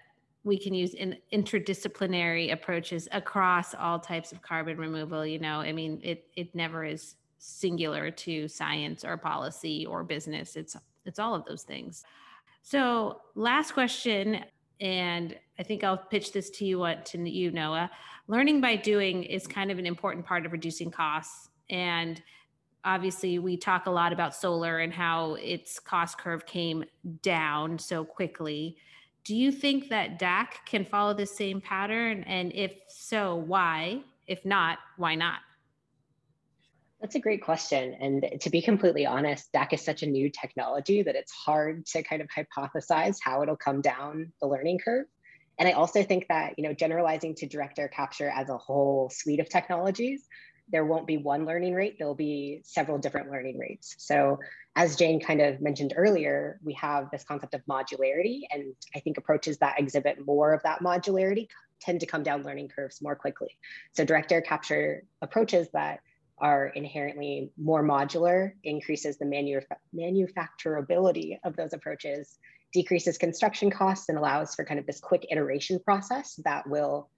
we 0.44 0.58
can 0.58 0.74
use 0.74 0.94
in 0.94 1.16
interdisciplinary 1.32 2.52
approaches 2.52 3.08
across 3.12 3.74
all 3.74 3.98
types 3.98 4.32
of 4.32 4.40
carbon 4.42 4.78
removal. 4.78 5.26
You 5.26 5.38
know, 5.38 5.60
I 5.60 5.72
mean, 5.72 6.00
it 6.02 6.26
it 6.36 6.54
never 6.54 6.84
is 6.84 7.16
singular 7.38 8.10
to 8.10 8.48
science 8.48 9.04
or 9.04 9.16
policy 9.16 9.86
or 9.86 10.04
business. 10.04 10.56
It's 10.56 10.76
it's 11.04 11.18
all 11.18 11.34
of 11.34 11.44
those 11.44 11.62
things. 11.62 12.04
So, 12.62 13.22
last 13.34 13.72
question, 13.72 14.44
and 14.80 15.36
I 15.58 15.62
think 15.62 15.84
I'll 15.84 15.96
pitch 15.96 16.32
this 16.32 16.50
to 16.50 16.64
you, 16.64 16.78
what 16.78 17.06
to 17.06 17.28
you, 17.28 17.50
Noah 17.50 17.90
learning 18.28 18.60
by 18.60 18.76
doing 18.76 19.24
is 19.24 19.46
kind 19.46 19.70
of 19.70 19.78
an 19.78 19.86
important 19.86 20.24
part 20.24 20.46
of 20.46 20.52
reducing 20.52 20.90
costs. 20.90 21.48
And 21.70 22.22
obviously, 22.84 23.38
we 23.38 23.56
talk 23.56 23.86
a 23.86 23.90
lot 23.90 24.12
about 24.12 24.34
solar 24.34 24.78
and 24.78 24.92
how 24.92 25.34
its 25.34 25.80
cost 25.80 26.18
curve 26.18 26.46
came 26.46 26.84
down 27.22 27.78
so 27.78 28.04
quickly. 28.04 28.76
Do 29.28 29.36
you 29.36 29.52
think 29.52 29.90
that 29.90 30.18
DAC 30.18 30.46
can 30.64 30.86
follow 30.86 31.12
the 31.12 31.26
same 31.26 31.60
pattern? 31.60 32.24
And 32.26 32.50
if 32.54 32.72
so, 32.88 33.36
why? 33.36 34.00
If 34.26 34.46
not, 34.46 34.78
why 34.96 35.16
not? 35.16 35.40
That's 37.02 37.14
a 37.14 37.20
great 37.20 37.42
question. 37.42 37.94
And 38.00 38.40
to 38.40 38.48
be 38.48 38.62
completely 38.62 39.04
honest, 39.04 39.52
DAC 39.52 39.74
is 39.74 39.84
such 39.84 40.02
a 40.02 40.06
new 40.06 40.30
technology 40.30 41.02
that 41.02 41.14
it's 41.14 41.30
hard 41.30 41.84
to 41.88 42.02
kind 42.02 42.22
of 42.22 42.28
hypothesize 42.28 43.16
how 43.22 43.42
it'll 43.42 43.54
come 43.54 43.82
down 43.82 44.32
the 44.40 44.48
learning 44.48 44.78
curve. 44.82 45.04
And 45.58 45.68
I 45.68 45.72
also 45.72 46.02
think 46.02 46.24
that, 46.30 46.54
you 46.56 46.64
know, 46.64 46.72
generalizing 46.72 47.34
to 47.34 47.46
direct 47.46 47.78
air 47.78 47.88
capture 47.88 48.30
as 48.30 48.48
a 48.48 48.56
whole 48.56 49.10
suite 49.12 49.40
of 49.40 49.50
technologies, 49.50 50.26
there 50.70 50.84
won't 50.84 51.06
be 51.06 51.16
one 51.16 51.46
learning 51.46 51.74
rate, 51.74 51.96
there'll 51.98 52.14
be 52.14 52.60
several 52.64 52.98
different 52.98 53.30
learning 53.30 53.58
rates. 53.58 53.94
So 53.98 54.38
as 54.76 54.96
Jane 54.96 55.20
kind 55.20 55.40
of 55.40 55.60
mentioned 55.60 55.94
earlier, 55.96 56.60
we 56.62 56.74
have 56.74 57.10
this 57.10 57.24
concept 57.24 57.54
of 57.54 57.64
modularity. 57.66 58.42
And 58.50 58.74
I 58.94 59.00
think 59.00 59.18
approaches 59.18 59.58
that 59.58 59.78
exhibit 59.78 60.24
more 60.26 60.52
of 60.52 60.62
that 60.62 60.80
modularity 60.80 61.48
tend 61.80 62.00
to 62.00 62.06
come 62.06 62.22
down 62.22 62.42
learning 62.42 62.68
curves 62.68 63.00
more 63.00 63.16
quickly. 63.16 63.58
So 63.92 64.04
direct 64.04 64.32
air 64.32 64.42
capture 64.42 65.04
approaches 65.22 65.68
that 65.72 66.00
are 66.40 66.68
inherently 66.68 67.50
more 67.56 67.82
modular 67.82 68.52
increases 68.62 69.18
the 69.18 69.24
manuf 69.24 69.64
manufacturability 69.94 71.38
of 71.44 71.56
those 71.56 71.72
approaches 71.72 72.38
decreases 72.72 73.18
construction 73.18 73.70
costs 73.70 74.08
and 74.08 74.18
allows 74.18 74.54
for 74.54 74.64
kind 74.64 74.78
of 74.78 74.86
this 74.86 75.00
quick 75.00 75.26
iteration 75.30 75.80
process 75.80 76.38
that 76.44 76.68
will 76.68 77.08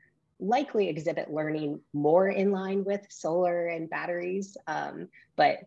likely 0.40 0.88
exhibit 0.88 1.32
learning 1.32 1.80
more 1.92 2.28
in 2.28 2.50
line 2.50 2.84
with 2.84 3.06
solar 3.10 3.68
and 3.68 3.88
batteries. 3.88 4.56
Um, 4.66 5.08
but 5.36 5.58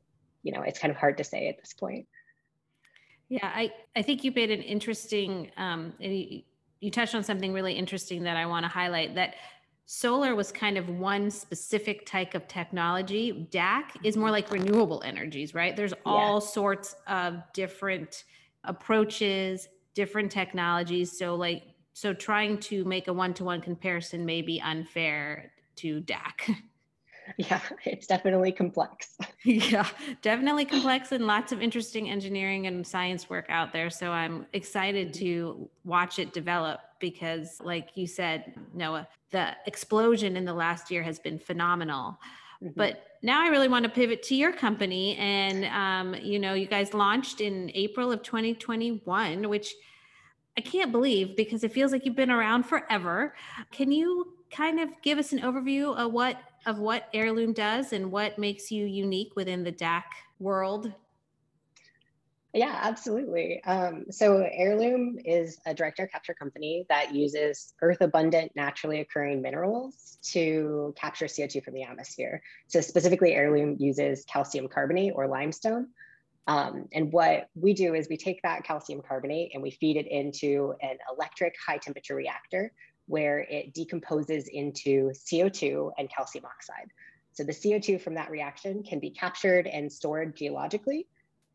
you 0.44 0.52
know, 0.52 0.62
it's 0.62 0.80
kind 0.80 0.92
of 0.92 0.98
hard 0.98 1.18
to 1.18 1.24
say 1.24 1.48
at 1.48 1.58
this 1.60 1.74
point. 1.74 2.08
Yeah, 3.30 3.52
I, 3.54 3.72
I 3.96 4.02
think 4.02 4.24
you 4.24 4.32
made 4.32 4.52
an 4.52 4.62
interesting, 4.62 5.50
um, 5.58 5.94
you, 5.98 6.42
you 6.82 6.92
touched 6.92 7.16
on 7.16 7.24
something 7.24 7.54
really 7.54 7.74
interesting 7.74 8.24
that 8.24 8.38
I 8.38 8.46
want 8.46 8.64
to 8.66 8.68
highlight 8.68 9.16
that 9.16 9.36
solar 9.86 10.36
was 10.36 10.52
kind 10.52 10.78
of 10.78 10.90
one 10.90 11.32
specific 11.32 12.06
type 12.06 12.36
of 12.36 12.48
technology. 12.48 13.48
DAC 13.52 13.84
is 14.04 14.18
more 14.18 14.32
like 14.32 14.52
renewable 14.52 15.02
energies, 15.06 15.54
right? 15.54 15.76
There's 15.76 15.94
all 16.06 16.36
yeah. 16.36 16.48
sorts 16.48 16.96
of 17.08 17.42
different 17.54 18.26
approaches, 18.66 19.68
different 19.94 20.32
technologies. 20.32 21.18
So 21.18 21.36
like 21.36 21.64
so 21.94 22.14
trying 22.14 22.58
to 22.58 22.84
make 22.86 23.08
a 23.08 23.14
one-to-one 23.14 23.62
comparison 23.62 24.26
may 24.26 24.42
be 24.42 24.60
unfair 24.62 25.52
to 25.78 26.02
DAC. 26.02 26.56
Yeah, 27.38 27.62
it's 27.86 28.06
definitely 28.06 28.52
complex. 28.52 29.18
yeah, 29.46 29.88
definitely 30.22 30.66
complex 30.66 31.14
and 31.14 31.26
lots 31.26 31.54
of 31.54 31.62
interesting 31.62 32.10
engineering 32.10 32.68
and 32.68 32.86
science 32.86 33.30
work 33.30 33.46
out 33.48 33.72
there. 33.72 33.90
So 33.90 34.12
I'm 34.12 34.46
excited 34.52 35.14
to 35.16 35.70
watch 35.86 36.20
it 36.20 36.34
develop 36.34 36.82
because, 37.00 37.62
like 37.64 37.92
you 37.96 38.08
said, 38.08 38.54
Noah, 38.74 39.08
the 39.32 39.56
explosion 39.66 40.36
in 40.36 40.44
the 40.44 40.54
last 40.54 40.92
year 40.92 41.02
has 41.04 41.18
been 41.18 41.40
phenomenal. 41.40 42.20
Mm-hmm. 42.62 42.74
But 42.76 43.06
now 43.22 43.42
I 43.42 43.48
really 43.48 43.68
want 43.68 43.84
to 43.84 43.90
pivot 43.90 44.24
to 44.24 44.36
your 44.36 44.52
company. 44.52 45.16
And, 45.18 45.66
um, 45.66 46.22
you 46.22 46.40
know, 46.40 46.54
you 46.54 46.68
guys 46.68 46.94
launched 46.94 47.42
in 47.42 47.72
April 47.74 48.12
of 48.12 48.22
2021, 48.24 49.48
which 49.50 49.74
I 50.58 50.62
can't 50.62 50.92
believe 50.92 51.36
because 51.36 51.64
it 51.64 51.72
feels 51.72 51.92
like 51.92 52.06
you've 52.06 52.16
been 52.16 52.32
around 52.32 52.64
forever. 52.64 53.36
Can 53.72 53.92
you 53.92 54.38
kind 54.52 54.80
of 54.80 54.90
give 55.02 55.18
us 55.18 55.34
an 55.34 55.40
overview 55.40 55.96
of 55.96 56.12
what 56.12 56.38
of 56.66 56.80
what 56.80 57.10
Heirloom 57.14 57.54
does 57.54 57.92
and 57.92 58.12
what 58.12 58.38
makes 58.38 58.72
you 58.72 58.86
unique 58.86 59.36
within 59.36 59.64
the 59.64 59.72
DAC 59.72 60.04
world? 60.40 60.94
Yeah, 62.54 62.80
absolutely. 62.84 63.64
Um, 63.64 64.06
so 64.12 64.48
Heirloom 64.50 65.18
is 65.26 65.58
a 65.66 65.74
direct 65.74 66.00
air 66.00 66.06
capture 66.06 66.36
company 66.36 66.86
that 66.88 67.14
uses 67.14 67.74
earth 67.82 68.02
abundant, 68.02 68.52
naturally 68.56 69.00
occurring 69.00 69.42
minerals 69.42 70.20
to 70.32 70.94
capture 70.96 71.26
CO2 71.26 71.64
from 71.64 71.74
the 71.74 71.82
atmosphere. 71.82 72.44
So 72.68 72.80
specifically, 72.80 73.34
Heirloom 73.34 73.78
uses 73.80 74.24
calcium 74.26 74.68
carbonate 74.68 75.14
or 75.16 75.28
limestone. 75.28 75.88
Um, 76.48 76.88
and 76.94 77.12
what 77.12 77.50
we 77.56 77.74
do 77.74 77.94
is 77.94 78.08
we 78.10 78.18
take 78.18 78.42
that 78.44 78.64
calcium 78.64 79.02
carbonate 79.02 79.52
and 79.54 79.64
we 79.64 79.72
feed 79.72 79.98
it 79.98 80.08
into 80.08 80.74
an 80.82 80.98
electric 81.16 81.56
high 81.66 81.78
temperature 81.78 82.16
reactor 82.16 82.74
where 83.08 83.40
it 83.40 83.74
decomposes 83.74 84.48
into 84.48 85.12
CO2 85.12 85.92
and 85.98 86.10
calcium 86.10 86.46
oxide. 86.46 86.90
So 87.34 87.44
the 87.44 87.54
CO2 87.54 88.02
from 88.02 88.16
that 88.16 88.30
reaction 88.30 88.84
can 88.84 89.00
be 89.00 89.10
captured 89.10 89.68
and 89.68 89.92
stored 89.92 90.36
geologically 90.36 91.08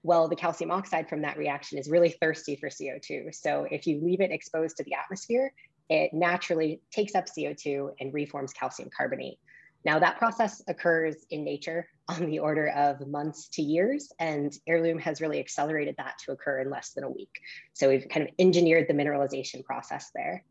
Well, 0.03 0.29
the 0.29 0.37
calcium 0.37 0.71
oxide 0.71 1.09
from 1.09 1.23
that 1.23 1.37
reaction 1.37 1.79
is 1.79 1.91
really 1.91 2.11
thirsty 2.11 2.57
for 2.57 2.69
CO2. 2.69 3.35
So 3.35 3.67
if 3.71 3.87
you 3.87 4.01
leave 4.03 4.21
it 4.21 4.31
exposed 4.31 4.77
to 4.79 4.85
the 4.85 4.95
atmosphere, 4.95 5.53
it 5.91 6.13
naturally 6.15 6.81
takes 6.93 7.15
up 7.15 7.27
CO2 7.27 7.95
and 8.01 8.15
reforms 8.15 8.53
calcium 8.53 8.91
carbonate. 8.97 9.39
Now, 9.85 9.99
that 9.99 10.19
process 10.19 10.63
occurs 10.69 11.17
in 11.31 11.45
nature 11.45 11.89
on 12.09 12.27
the 12.27 12.39
order 12.39 12.69
of 12.69 13.07
months 13.07 13.49
to 13.49 13.63
years, 13.63 14.11
and 14.19 14.53
Heirloom 14.67 14.99
has 14.99 15.21
really 15.21 15.39
accelerated 15.39 15.97
that 15.99 16.19
to 16.25 16.33
occur 16.33 16.61
in 16.61 16.71
less 16.71 16.91
than 16.91 17.05
a 17.05 17.11
week. 17.11 17.41
So 17.75 17.91
we've 17.91 18.09
kind 18.09 18.27
of 18.27 18.35
engineered 18.39 18.89
the 18.89 18.95
mineralization 18.95 19.63
process 19.63 20.11
there. 20.15 20.45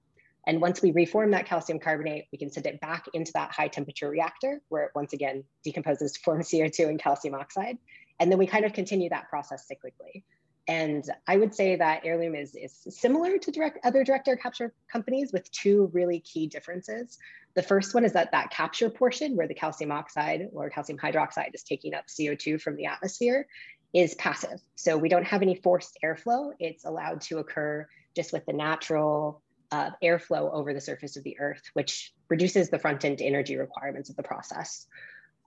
And 0.46 0.62
once 0.62 0.82
we 0.82 0.91
reform 0.91 1.32
that 1.32 1.46
calcium 1.46 1.80
carbonate, 1.80 2.26
we 2.32 2.38
can 2.38 2.50
send 2.50 2.67
it 2.67 2.80
back 2.80 3.06
into 3.13 3.34
that 3.34 3.52
high 3.52 3.67
temperature 3.67 4.10
reactor 4.10 4.62
where 4.70 4.86
it 4.86 4.91
once 4.96 5.13
again 5.13 5.43
decomposes 5.63 6.13
to 6.13 6.20
form 6.22 6.41
CO2 6.41 6.88
and 6.88 7.00
calcium 7.00 7.36
oxide. 7.36 7.78
And 8.20 8.32
then 8.32 8.39
we 8.39 8.48
kind 8.48 8.63
of 8.63 8.74
continue 8.74 9.10
that 9.10 9.30
process 9.30 9.67
cyclically. 9.70 10.24
And 10.68 11.10
I 11.28 11.38
would 11.38 11.56
say 11.56 11.78
that 11.78 12.06
Heirloom 12.06 12.36
is, 12.36 12.56
is 12.56 12.86
similar 12.90 13.38
to 13.38 13.52
direct, 13.52 13.86
other 13.86 14.04
direct 14.04 14.28
air 14.28 14.36
capture 14.36 14.74
companies 14.92 15.32
with 15.32 15.50
two 15.52 15.90
really 15.94 16.20
key 16.20 16.48
differences. 16.48 17.18
The 17.54 17.64
first 17.64 17.94
one 17.94 18.04
is 18.04 18.14
that 18.14 18.32
that 18.34 18.52
capture 18.52 18.90
portion 18.90 19.36
where 19.36 19.48
the 19.48 19.54
calcium 19.54 19.92
oxide 19.92 20.50
or 20.54 20.70
calcium 20.70 21.00
hydroxide 21.00 21.56
is 21.56 21.64
taking 21.64 21.94
up 21.94 22.08
CO2 22.08 22.62
from 22.62 22.76
the 22.76 22.86
atmosphere 22.86 23.48
is 23.94 24.14
passive. 24.16 24.60
So 24.76 24.98
we 24.98 25.10
don't 25.10 25.26
have 25.26 25.42
any 25.42 25.56
forced 25.56 25.98
airflow. 26.04 26.52
It's 26.60 26.84
allowed 26.84 27.22
to 27.22 27.38
occur 27.38 27.88
just 28.16 28.34
with 28.34 28.46
the 28.46 28.54
natural 28.54 29.42
uh, 29.72 29.92
airflow 30.04 30.54
over 30.54 30.74
the 30.74 30.82
surface 30.82 31.16
of 31.16 31.24
the 31.24 31.40
earth, 31.40 31.64
which 31.74 32.14
reduces 32.30 32.70
the 32.70 32.80
front 32.80 33.06
end 33.06 33.22
energy 33.22 33.56
requirements 33.56 34.10
of 34.10 34.16
the 34.16 34.24
process. 34.24 34.88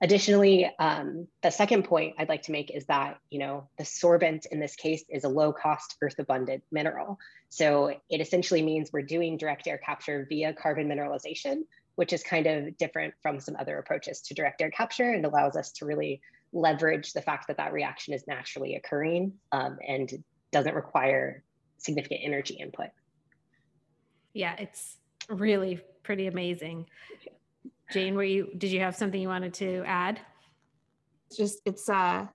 Additionally, 0.03 0.71
um, 0.79 1.27
the 1.43 1.51
second 1.51 1.85
point 1.85 2.15
I'd 2.19 2.31
like 2.31 2.43
to 2.43 2.53
make 2.53 2.71
is 2.71 2.87
that, 2.87 3.19
you 3.29 3.39
know, 3.39 3.69
the 3.77 3.85
sorbent 3.85 4.47
in 4.51 4.59
this 4.59 4.75
case 4.75 5.05
is 5.11 5.25
a 5.25 5.29
low 5.29 5.53
cost 5.53 5.97
earth 6.01 6.19
abundant 6.19 6.63
mineral. 6.73 7.19
So 7.51 7.95
it 8.09 8.21
essentially 8.21 8.63
means 8.63 8.91
we're 8.93 9.03
doing 9.03 9.37
direct 9.37 9.67
air 9.67 9.79
capture 9.79 10.27
via 10.29 10.55
carbon 10.55 10.89
mineralization, 10.89 11.65
which 11.97 12.15
is 12.15 12.23
kind 12.23 12.47
of 12.47 12.79
different 12.79 13.13
from 13.23 13.41
some 13.41 13.57
other 13.57 13.77
approaches 13.79 14.23
to 14.23 14.35
direct 14.35 14.63
air 14.63 14.71
capture 14.71 15.11
and 15.11 15.27
allows 15.27 15.55
us 15.55 15.71
to 15.73 15.85
really 15.85 16.23
leverage 16.53 17.13
the 17.13 17.23
fact 17.23 17.47
that 17.49 17.59
that 17.59 17.73
reaction 17.73 18.15
is 18.15 18.27
naturally 18.27 18.77
occurring 18.77 19.35
um, 19.53 19.77
and 19.87 20.25
doesn't 20.51 20.75
require 20.75 21.45
significant 21.77 22.21
energy 22.25 22.55
input. 22.55 22.89
Yeah, 24.33 24.55
it's 24.59 24.97
really 25.29 25.81
pretty 26.03 26.27
amazing. 26.27 26.87
Jane, 27.92 28.14
were 28.14 28.24
you 28.24 28.50
did 28.57 28.70
you 28.70 28.81
have 28.81 28.96
something 28.96 29.20
you 29.20 29.29
wanted 29.29 29.55
to 29.55 29.83
add? 29.87 30.20
It's 31.26 31.37
just 31.37 31.61
it's 31.64 31.88
uh 31.88 32.26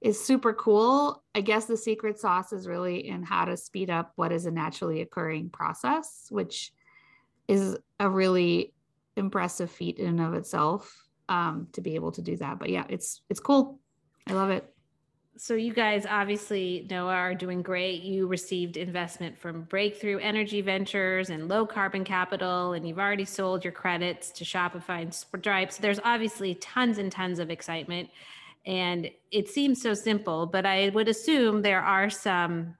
it's 0.00 0.20
super 0.20 0.52
cool. 0.52 1.22
I 1.34 1.40
guess 1.40 1.66
the 1.66 1.76
secret 1.76 2.18
sauce 2.18 2.52
is 2.52 2.66
really 2.66 3.06
in 3.06 3.22
how 3.22 3.44
to 3.44 3.56
speed 3.56 3.88
up 3.88 4.12
what 4.16 4.32
is 4.32 4.46
a 4.46 4.50
naturally 4.50 5.00
occurring 5.00 5.50
process, 5.50 6.26
which 6.28 6.72
is 7.46 7.76
a 8.00 8.10
really 8.10 8.74
impressive 9.16 9.70
feat 9.70 9.98
in 9.98 10.08
and 10.08 10.20
of 10.20 10.34
itself 10.34 11.06
um, 11.28 11.68
to 11.72 11.80
be 11.80 11.94
able 11.94 12.12
to 12.12 12.22
do 12.22 12.36
that. 12.36 12.58
But 12.58 12.70
yeah, 12.70 12.84
it's 12.88 13.22
it's 13.30 13.40
cool. 13.40 13.78
I 14.26 14.32
love 14.32 14.50
it 14.50 14.68
so 15.36 15.54
you 15.54 15.72
guys 15.72 16.04
obviously 16.08 16.86
Noah 16.90 17.14
are 17.14 17.34
doing 17.34 17.62
great. 17.62 18.02
You 18.02 18.26
received 18.26 18.76
investment 18.76 19.38
from 19.38 19.62
Breakthrough 19.62 20.18
Energy 20.18 20.60
Ventures 20.60 21.30
and 21.30 21.50
Lowercarbon 21.50 22.04
Capital, 22.04 22.74
and 22.74 22.86
you've 22.86 22.98
already 22.98 23.24
sold 23.24 23.64
your 23.64 23.72
credits 23.72 24.30
to 24.32 24.44
Shopify 24.44 25.02
and 25.02 25.14
Stripe. 25.14 25.72
So 25.72 25.80
there's 25.80 26.00
obviously 26.04 26.54
tons 26.56 26.98
and 26.98 27.10
tons 27.10 27.38
of 27.38 27.50
excitement, 27.50 28.10
and 28.66 29.10
it 29.30 29.48
seems 29.48 29.80
so 29.80 29.94
simple. 29.94 30.46
But 30.46 30.66
I 30.66 30.90
would 30.90 31.08
assume 31.08 31.62
there 31.62 31.82
are 31.82 32.10
some 32.10 32.76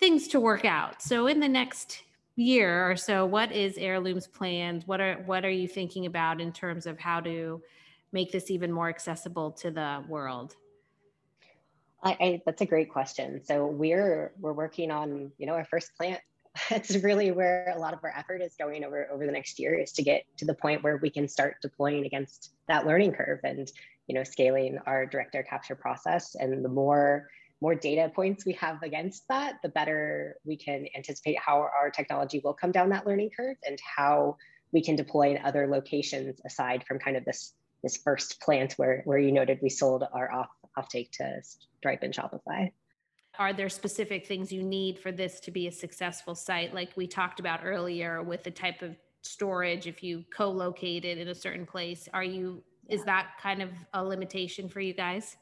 things 0.00 0.28
to 0.28 0.40
work 0.40 0.64
out. 0.64 1.00
So 1.00 1.28
in 1.28 1.38
the 1.38 1.48
next 1.48 2.02
year 2.34 2.90
or 2.90 2.96
so, 2.96 3.24
what 3.24 3.52
is 3.52 3.78
Heirloom's 3.78 4.26
plans? 4.26 4.86
What 4.86 5.00
are 5.00 5.22
what 5.26 5.44
are 5.44 5.50
you 5.50 5.68
thinking 5.68 6.06
about 6.06 6.40
in 6.40 6.52
terms 6.52 6.86
of 6.86 6.98
how 6.98 7.20
to 7.20 7.62
make 8.10 8.32
this 8.32 8.50
even 8.50 8.72
more 8.72 8.88
accessible 8.88 9.52
to 9.52 9.70
the 9.70 10.04
world? 10.08 10.56
I, 12.02 12.16
I, 12.20 12.42
that's 12.44 12.60
a 12.60 12.66
great 12.66 12.90
question. 12.90 13.44
So 13.44 13.66
we're 13.66 14.32
we're 14.38 14.52
working 14.52 14.90
on 14.90 15.32
you 15.38 15.46
know 15.46 15.54
our 15.54 15.64
first 15.64 15.94
plant. 15.96 16.20
It's 16.70 16.94
really 16.96 17.30
where 17.30 17.72
a 17.74 17.78
lot 17.78 17.94
of 17.94 18.00
our 18.02 18.12
effort 18.14 18.42
is 18.42 18.54
going 18.58 18.84
over 18.84 19.08
over 19.10 19.24
the 19.24 19.32
next 19.32 19.58
year 19.58 19.74
is 19.74 19.92
to 19.92 20.02
get 20.02 20.24
to 20.36 20.44
the 20.44 20.54
point 20.54 20.82
where 20.82 20.98
we 20.98 21.08
can 21.08 21.26
start 21.26 21.56
deploying 21.62 22.04
against 22.04 22.52
that 22.68 22.86
learning 22.86 23.12
curve 23.12 23.40
and 23.42 23.70
you 24.06 24.14
know 24.14 24.24
scaling 24.24 24.78
our 24.86 25.06
direct 25.06 25.34
air 25.34 25.44
capture 25.44 25.74
process. 25.74 26.34
And 26.34 26.64
the 26.64 26.68
more 26.68 27.30
more 27.62 27.74
data 27.76 28.10
points 28.14 28.44
we 28.44 28.52
have 28.54 28.82
against 28.82 29.26
that, 29.28 29.60
the 29.62 29.68
better 29.68 30.36
we 30.44 30.56
can 30.56 30.86
anticipate 30.96 31.38
how 31.38 31.60
our 31.60 31.90
technology 31.90 32.40
will 32.44 32.54
come 32.54 32.72
down 32.72 32.90
that 32.90 33.06
learning 33.06 33.30
curve 33.34 33.56
and 33.64 33.78
how 33.96 34.36
we 34.72 34.82
can 34.82 34.96
deploy 34.96 35.30
in 35.30 35.38
other 35.44 35.68
locations 35.68 36.40
aside 36.44 36.84
from 36.86 36.98
kind 36.98 37.16
of 37.16 37.24
this 37.24 37.54
this 37.82 37.96
first 37.96 38.40
plant 38.40 38.72
where 38.74 39.02
where 39.04 39.18
you 39.18 39.32
noted 39.32 39.58
we 39.62 39.70
sold 39.70 40.04
our 40.12 40.32
off 40.32 40.50
offtake 40.78 41.10
to 41.12 41.40
Stripe 41.42 42.02
and 42.02 42.14
Shopify. 42.14 42.72
Are 43.38 43.52
there 43.52 43.68
specific 43.68 44.26
things 44.26 44.52
you 44.52 44.62
need 44.62 44.98
for 44.98 45.10
this 45.10 45.40
to 45.40 45.50
be 45.50 45.66
a 45.66 45.72
successful 45.72 46.34
site, 46.34 46.74
like 46.74 46.90
we 46.96 47.06
talked 47.06 47.40
about 47.40 47.60
earlier 47.64 48.22
with 48.22 48.44
the 48.44 48.50
type 48.50 48.82
of 48.82 48.94
storage? 49.22 49.86
If 49.86 50.02
you 50.02 50.24
co-locate 50.34 51.04
it 51.04 51.18
in 51.18 51.28
a 51.28 51.34
certain 51.34 51.64
place, 51.64 52.08
are 52.12 52.24
you 52.24 52.62
is 52.88 53.04
that 53.04 53.30
kind 53.40 53.62
of 53.62 53.70
a 53.94 54.04
limitation 54.04 54.68
for 54.68 54.80
you 54.80 54.92
guys? 54.92 55.36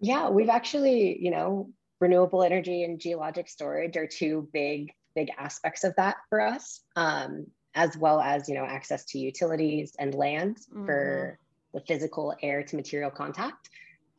Yeah, 0.00 0.28
we've 0.28 0.48
actually, 0.48 1.22
you 1.22 1.30
know, 1.30 1.70
renewable 2.00 2.42
energy 2.42 2.82
and 2.84 2.98
geologic 2.98 3.48
storage 3.48 3.96
are 3.96 4.06
two 4.06 4.48
big, 4.52 4.92
big 5.14 5.30
aspects 5.38 5.84
of 5.84 5.94
that 5.96 6.16
for 6.28 6.40
us, 6.40 6.80
um, 6.96 7.46
as 7.74 7.96
well 7.96 8.20
as, 8.20 8.48
you 8.48 8.54
know, 8.54 8.64
access 8.64 9.04
to 9.04 9.18
utilities 9.18 9.94
and 9.98 10.14
land 10.14 10.56
mm-hmm. 10.56 10.86
for 10.86 11.38
the 11.72 11.80
physical 11.80 12.34
air 12.42 12.62
to 12.62 12.76
material 12.76 13.10
contact 13.10 13.70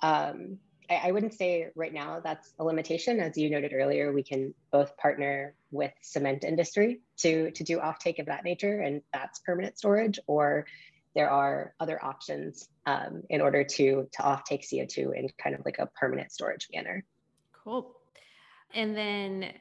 um, 0.02 0.58
I, 0.90 0.96
I, 1.06 1.12
wouldn't 1.12 1.34
say 1.34 1.70
right 1.76 1.94
now 1.94 2.20
that's 2.24 2.54
a 2.60 2.64
limitation. 2.64 3.20
As 3.20 3.38
you 3.38 3.50
noted 3.50 3.74
earlier, 3.74 4.12
we 4.12 4.24
can 4.24 4.54
both 4.72 4.96
partner 4.98 5.54
with 5.72 5.92
cement 6.02 6.44
industry 6.44 7.02
to, 7.18 7.52
to 7.52 7.64
do 7.64 7.80
offtake 7.80 8.20
of 8.20 8.28
that 8.28 8.44
nature, 8.44 8.82
and 8.82 9.02
that's 9.14 9.40
permanent 9.40 9.78
storage, 9.78 10.20
or 10.28 10.66
there 11.16 11.30
are 11.30 11.74
other 11.80 12.04
options 12.04 12.70
um, 12.86 13.24
in 13.30 13.42
order 13.42 13.64
to, 13.64 14.08
to 14.12 14.22
offtake 14.22 14.64
CO2 14.64 15.18
in 15.18 15.28
kind 15.42 15.56
of 15.56 15.66
like 15.66 15.80
a 15.80 15.88
permanent 15.88 16.32
storage 16.32 16.68
manner. 16.74 17.04
Cool. 17.52 17.96
And 18.74 18.96
then 18.96 19.54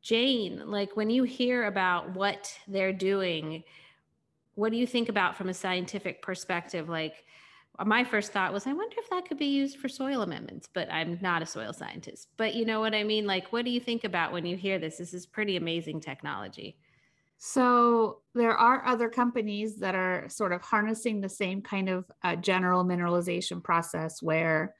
Jane, 0.00 0.62
like 0.70 0.96
when 0.96 1.10
you 1.10 1.24
hear 1.24 1.64
about 1.64 2.14
what 2.14 2.56
they're 2.66 2.92
doing, 2.92 3.64
what 4.54 4.70
do 4.70 4.78
you 4.78 4.86
think 4.86 5.08
about 5.08 5.36
from 5.36 5.48
a 5.48 5.54
scientific 5.54 6.22
perspective? 6.22 6.88
Like, 6.88 7.24
my 7.84 8.04
first 8.04 8.32
thought 8.32 8.52
was, 8.52 8.66
I 8.66 8.72
wonder 8.72 8.96
if 8.98 9.08
that 9.10 9.26
could 9.26 9.38
be 9.38 9.46
used 9.46 9.78
for 9.78 9.88
soil 9.88 10.22
amendments, 10.22 10.68
but 10.72 10.92
I'm 10.92 11.18
not 11.22 11.42
a 11.42 11.46
soil 11.46 11.72
scientist. 11.72 12.28
But 12.36 12.54
you 12.54 12.64
know 12.64 12.80
what 12.80 12.94
I 12.94 13.02
mean? 13.02 13.26
Like, 13.26 13.52
what 13.52 13.64
do 13.64 13.70
you 13.70 13.80
think 13.80 14.04
about 14.04 14.32
when 14.32 14.44
you 14.44 14.56
hear 14.56 14.78
this? 14.78 14.98
This 14.98 15.14
is 15.14 15.26
pretty 15.26 15.56
amazing 15.56 16.00
technology. 16.00 16.76
So, 17.38 18.20
there 18.34 18.56
are 18.56 18.86
other 18.86 19.08
companies 19.08 19.78
that 19.78 19.94
are 19.94 20.28
sort 20.28 20.52
of 20.52 20.62
harnessing 20.62 21.20
the 21.20 21.28
same 21.28 21.62
kind 21.62 21.88
of 21.88 22.04
uh, 22.22 22.36
general 22.36 22.84
mineralization 22.84 23.62
process 23.64 24.22
where 24.22 24.74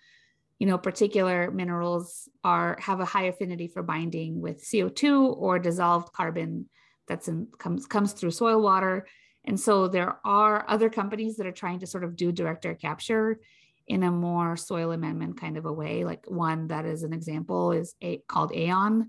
you 0.58 0.66
know 0.66 0.78
particular 0.78 1.50
minerals 1.50 2.28
are 2.44 2.78
have 2.80 3.00
a 3.00 3.04
high 3.04 3.24
affinity 3.24 3.66
for 3.66 3.82
binding 3.82 4.40
with 4.40 4.62
CO2 4.62 5.36
or 5.36 5.58
dissolved 5.58 6.12
carbon 6.12 6.68
that's 7.08 7.26
in 7.26 7.48
comes 7.58 7.86
comes 7.86 8.12
through 8.12 8.30
soil 8.30 8.62
water 8.62 9.06
and 9.44 9.58
so 9.58 9.88
there 9.88 10.18
are 10.24 10.64
other 10.68 10.88
companies 10.88 11.36
that 11.36 11.46
are 11.46 11.52
trying 11.52 11.80
to 11.80 11.86
sort 11.86 12.04
of 12.04 12.16
do 12.16 12.30
direct 12.30 12.64
air 12.64 12.74
capture 12.74 13.40
in 13.88 14.04
a 14.04 14.10
more 14.10 14.56
soil 14.56 14.92
amendment 14.92 15.40
kind 15.40 15.56
of 15.56 15.66
a 15.66 15.72
way. 15.72 16.04
Like 16.04 16.24
one 16.28 16.68
that 16.68 16.84
is 16.84 17.02
an 17.02 17.12
example 17.12 17.72
is 17.72 17.94
a, 18.00 18.18
called 18.28 18.52
Eion, 18.52 19.06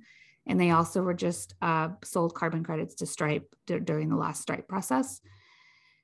And 0.48 0.60
they 0.60 0.72
also 0.72 1.04
were 1.04 1.14
just 1.14 1.54
uh, 1.62 1.90
sold 2.04 2.34
carbon 2.34 2.64
credits 2.64 2.96
to 2.96 3.06
Stripe 3.06 3.56
d- 3.68 3.80
during 3.80 4.10
the 4.10 4.16
last 4.16 4.42
Stripe 4.42 4.68
process. 4.68 5.22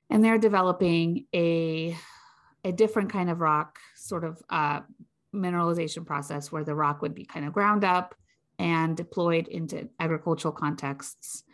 And 0.08 0.24
they're 0.24 0.38
developing 0.38 1.26
a, 1.34 1.96
a 2.64 2.72
different 2.72 3.10
kind 3.10 3.30
of 3.30 3.40
rock 3.40 3.78
sort 3.96 4.24
of 4.24 4.40
uh, 4.48 4.80
mineralization 5.34 6.06
process 6.06 6.52
where 6.52 6.64
the 6.64 6.74
rock 6.74 7.02
would 7.02 7.14
be 7.14 7.24
kind 7.24 7.46
of 7.46 7.52
ground 7.52 7.84
up 7.84 8.14
and 8.58 8.96
deployed 8.96 9.48
into 9.48 9.88
agricultural 9.98 10.52
contexts 10.52 11.44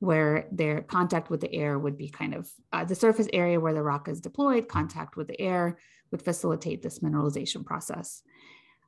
where 0.00 0.46
their 0.52 0.82
contact 0.82 1.30
with 1.30 1.40
the 1.40 1.52
air 1.52 1.78
would 1.78 1.96
be 1.96 2.08
kind 2.08 2.34
of 2.34 2.50
uh, 2.72 2.84
the 2.84 2.94
surface 2.94 3.28
area 3.32 3.60
where 3.60 3.74
the 3.74 3.82
rock 3.82 4.08
is 4.08 4.20
deployed, 4.20 4.68
contact 4.68 5.16
with 5.16 5.28
the 5.28 5.40
air 5.40 5.78
would 6.10 6.22
facilitate 6.22 6.82
this 6.82 6.98
mineralization 6.98 7.64
process. 7.64 8.22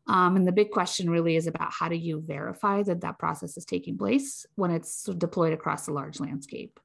Um, 0.08 0.36
and 0.36 0.46
the 0.46 0.52
big 0.52 0.70
question 0.70 1.10
really 1.10 1.36
is 1.36 1.46
about 1.46 1.72
how 1.72 1.88
do 1.88 1.96
you 1.96 2.22
verify 2.24 2.82
that 2.84 3.00
that 3.00 3.18
process 3.18 3.56
is 3.56 3.64
taking 3.64 3.98
place 3.98 4.46
when 4.54 4.70
it's 4.70 5.04
deployed 5.04 5.52
across 5.52 5.88
a 5.88 5.92
large 5.92 6.20
landscape. 6.20 6.78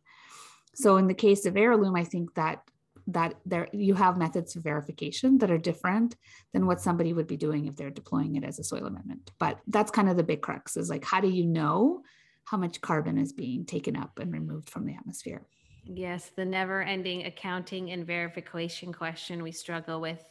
So 0.73 0.97
in 0.97 1.07
the 1.07 1.13
case 1.13 1.45
of 1.45 1.57
Heirloom, 1.57 1.95
I 1.95 2.03
think 2.03 2.33
that 2.35 2.63
that 3.07 3.33
there 3.45 3.67
you 3.73 3.95
have 3.95 4.17
methods 4.17 4.55
of 4.55 4.63
verification 4.63 5.39
that 5.39 5.51
are 5.51 5.57
different 5.57 6.15
than 6.53 6.67
what 6.67 6.81
somebody 6.81 7.13
would 7.13 7.27
be 7.27 7.35
doing 7.35 7.65
if 7.65 7.75
they're 7.75 7.89
deploying 7.89 8.35
it 8.35 8.43
as 8.43 8.59
a 8.59 8.63
soil 8.63 8.85
amendment. 8.85 9.31
But 9.39 9.59
that's 9.67 9.91
kind 9.91 10.07
of 10.07 10.17
the 10.17 10.23
big 10.23 10.41
crux 10.41 10.77
is 10.77 10.89
like, 10.89 11.03
how 11.03 11.19
do 11.19 11.27
you 11.27 11.45
know 11.45 12.03
how 12.45 12.57
much 12.57 12.81
carbon 12.81 13.17
is 13.17 13.31
being 13.33 13.65
taken 13.65 13.95
up 13.95 14.19
and 14.19 14.31
removed 14.31 14.69
from 14.69 14.85
the 14.85 14.93
atmosphere? 14.93 15.45
Yes, 15.85 16.31
the 16.35 16.45
never 16.45 16.81
ending 16.81 17.25
accounting 17.25 17.91
and 17.91 18.05
verification 18.05 18.93
question 18.93 19.41
we 19.41 19.51
struggle 19.51 19.99
with 19.99 20.23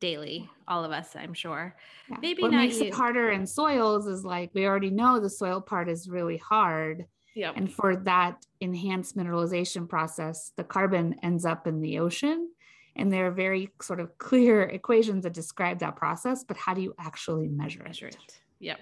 daily, 0.00 0.48
all 0.66 0.84
of 0.84 0.92
us, 0.92 1.14
I'm 1.14 1.34
sure. 1.34 1.76
Yeah. 2.08 2.16
Maybe 2.20 2.42
what 2.42 2.52
not 2.52 2.62
makes 2.62 2.78
you. 2.78 2.86
it 2.86 2.94
harder 2.94 3.30
in 3.30 3.46
soils 3.46 4.06
is 4.06 4.24
like 4.24 4.50
we 4.54 4.66
already 4.66 4.90
know 4.90 5.20
the 5.20 5.30
soil 5.30 5.60
part 5.60 5.88
is 5.88 6.08
really 6.08 6.38
hard. 6.38 7.06
Yeah. 7.34 7.52
And 7.54 7.72
for 7.72 7.96
that 7.96 8.44
enhanced 8.60 9.16
mineralization 9.16 9.88
process, 9.88 10.52
the 10.56 10.64
carbon 10.64 11.16
ends 11.22 11.44
up 11.44 11.66
in 11.66 11.80
the 11.80 11.98
ocean. 11.98 12.50
And 12.96 13.12
there 13.12 13.26
are 13.26 13.30
very 13.30 13.70
sort 13.80 14.00
of 14.00 14.18
clear 14.18 14.62
equations 14.62 15.22
that 15.22 15.32
describe 15.32 15.78
that 15.78 15.96
process, 15.96 16.44
but 16.44 16.56
how 16.56 16.74
do 16.74 16.82
you 16.82 16.94
actually 16.98 17.48
measure, 17.48 17.84
Measure 17.84 18.08
it? 18.08 18.16
it. 18.16 18.40
Yep. 18.58 18.80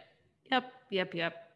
Yep. 0.51 0.73
Yep. 0.91 1.15
Yep. 1.15 1.48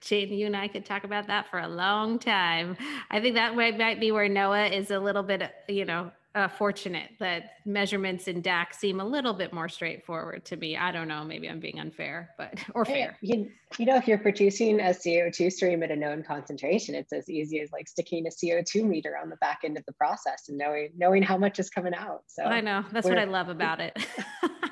Jane, 0.00 0.32
you 0.32 0.46
and 0.46 0.56
I 0.56 0.68
could 0.68 0.84
talk 0.84 1.04
about 1.04 1.26
that 1.28 1.50
for 1.50 1.58
a 1.58 1.68
long 1.68 2.18
time. 2.18 2.76
I 3.10 3.20
think 3.20 3.34
that 3.34 3.56
might, 3.56 3.78
might 3.78 4.00
be 4.00 4.12
where 4.12 4.28
Noah 4.28 4.66
is 4.66 4.90
a 4.90 4.98
little 4.98 5.22
bit, 5.22 5.50
you 5.68 5.84
know, 5.84 6.10
uh, 6.36 6.48
fortunate 6.48 7.08
that 7.18 7.54
measurements 7.64 8.28
in 8.28 8.42
DAC 8.42 8.74
seem 8.74 9.00
a 9.00 9.04
little 9.04 9.32
bit 9.32 9.54
more 9.54 9.70
straightforward 9.70 10.44
to 10.44 10.56
me. 10.56 10.76
I 10.76 10.92
don't 10.92 11.08
know, 11.08 11.24
maybe 11.24 11.48
I'm 11.48 11.60
being 11.60 11.80
unfair, 11.80 12.28
but 12.36 12.58
or 12.74 12.84
fair. 12.84 13.16
You, 13.22 13.50
you 13.78 13.86
know, 13.86 13.96
if 13.96 14.06
you're 14.06 14.18
producing 14.18 14.78
a 14.78 14.90
CO2 14.90 15.50
stream 15.50 15.82
at 15.82 15.90
a 15.90 15.96
known 15.96 16.22
concentration, 16.22 16.94
it's 16.94 17.14
as 17.14 17.30
easy 17.30 17.60
as 17.60 17.72
like 17.72 17.88
sticking 17.88 18.26
a 18.26 18.30
CO2 18.30 18.84
meter 18.84 19.16
on 19.20 19.30
the 19.30 19.36
back 19.36 19.60
end 19.64 19.78
of 19.78 19.84
the 19.86 19.94
process 19.94 20.50
and 20.50 20.58
knowing 20.58 20.90
knowing 20.94 21.22
how 21.22 21.38
much 21.38 21.58
is 21.58 21.70
coming 21.70 21.94
out. 21.94 22.24
So 22.26 22.42
I 22.42 22.60
know 22.60 22.84
that's 22.92 23.08
what 23.08 23.18
I 23.18 23.24
love 23.24 23.48
about 23.48 23.80
it. 23.80 23.96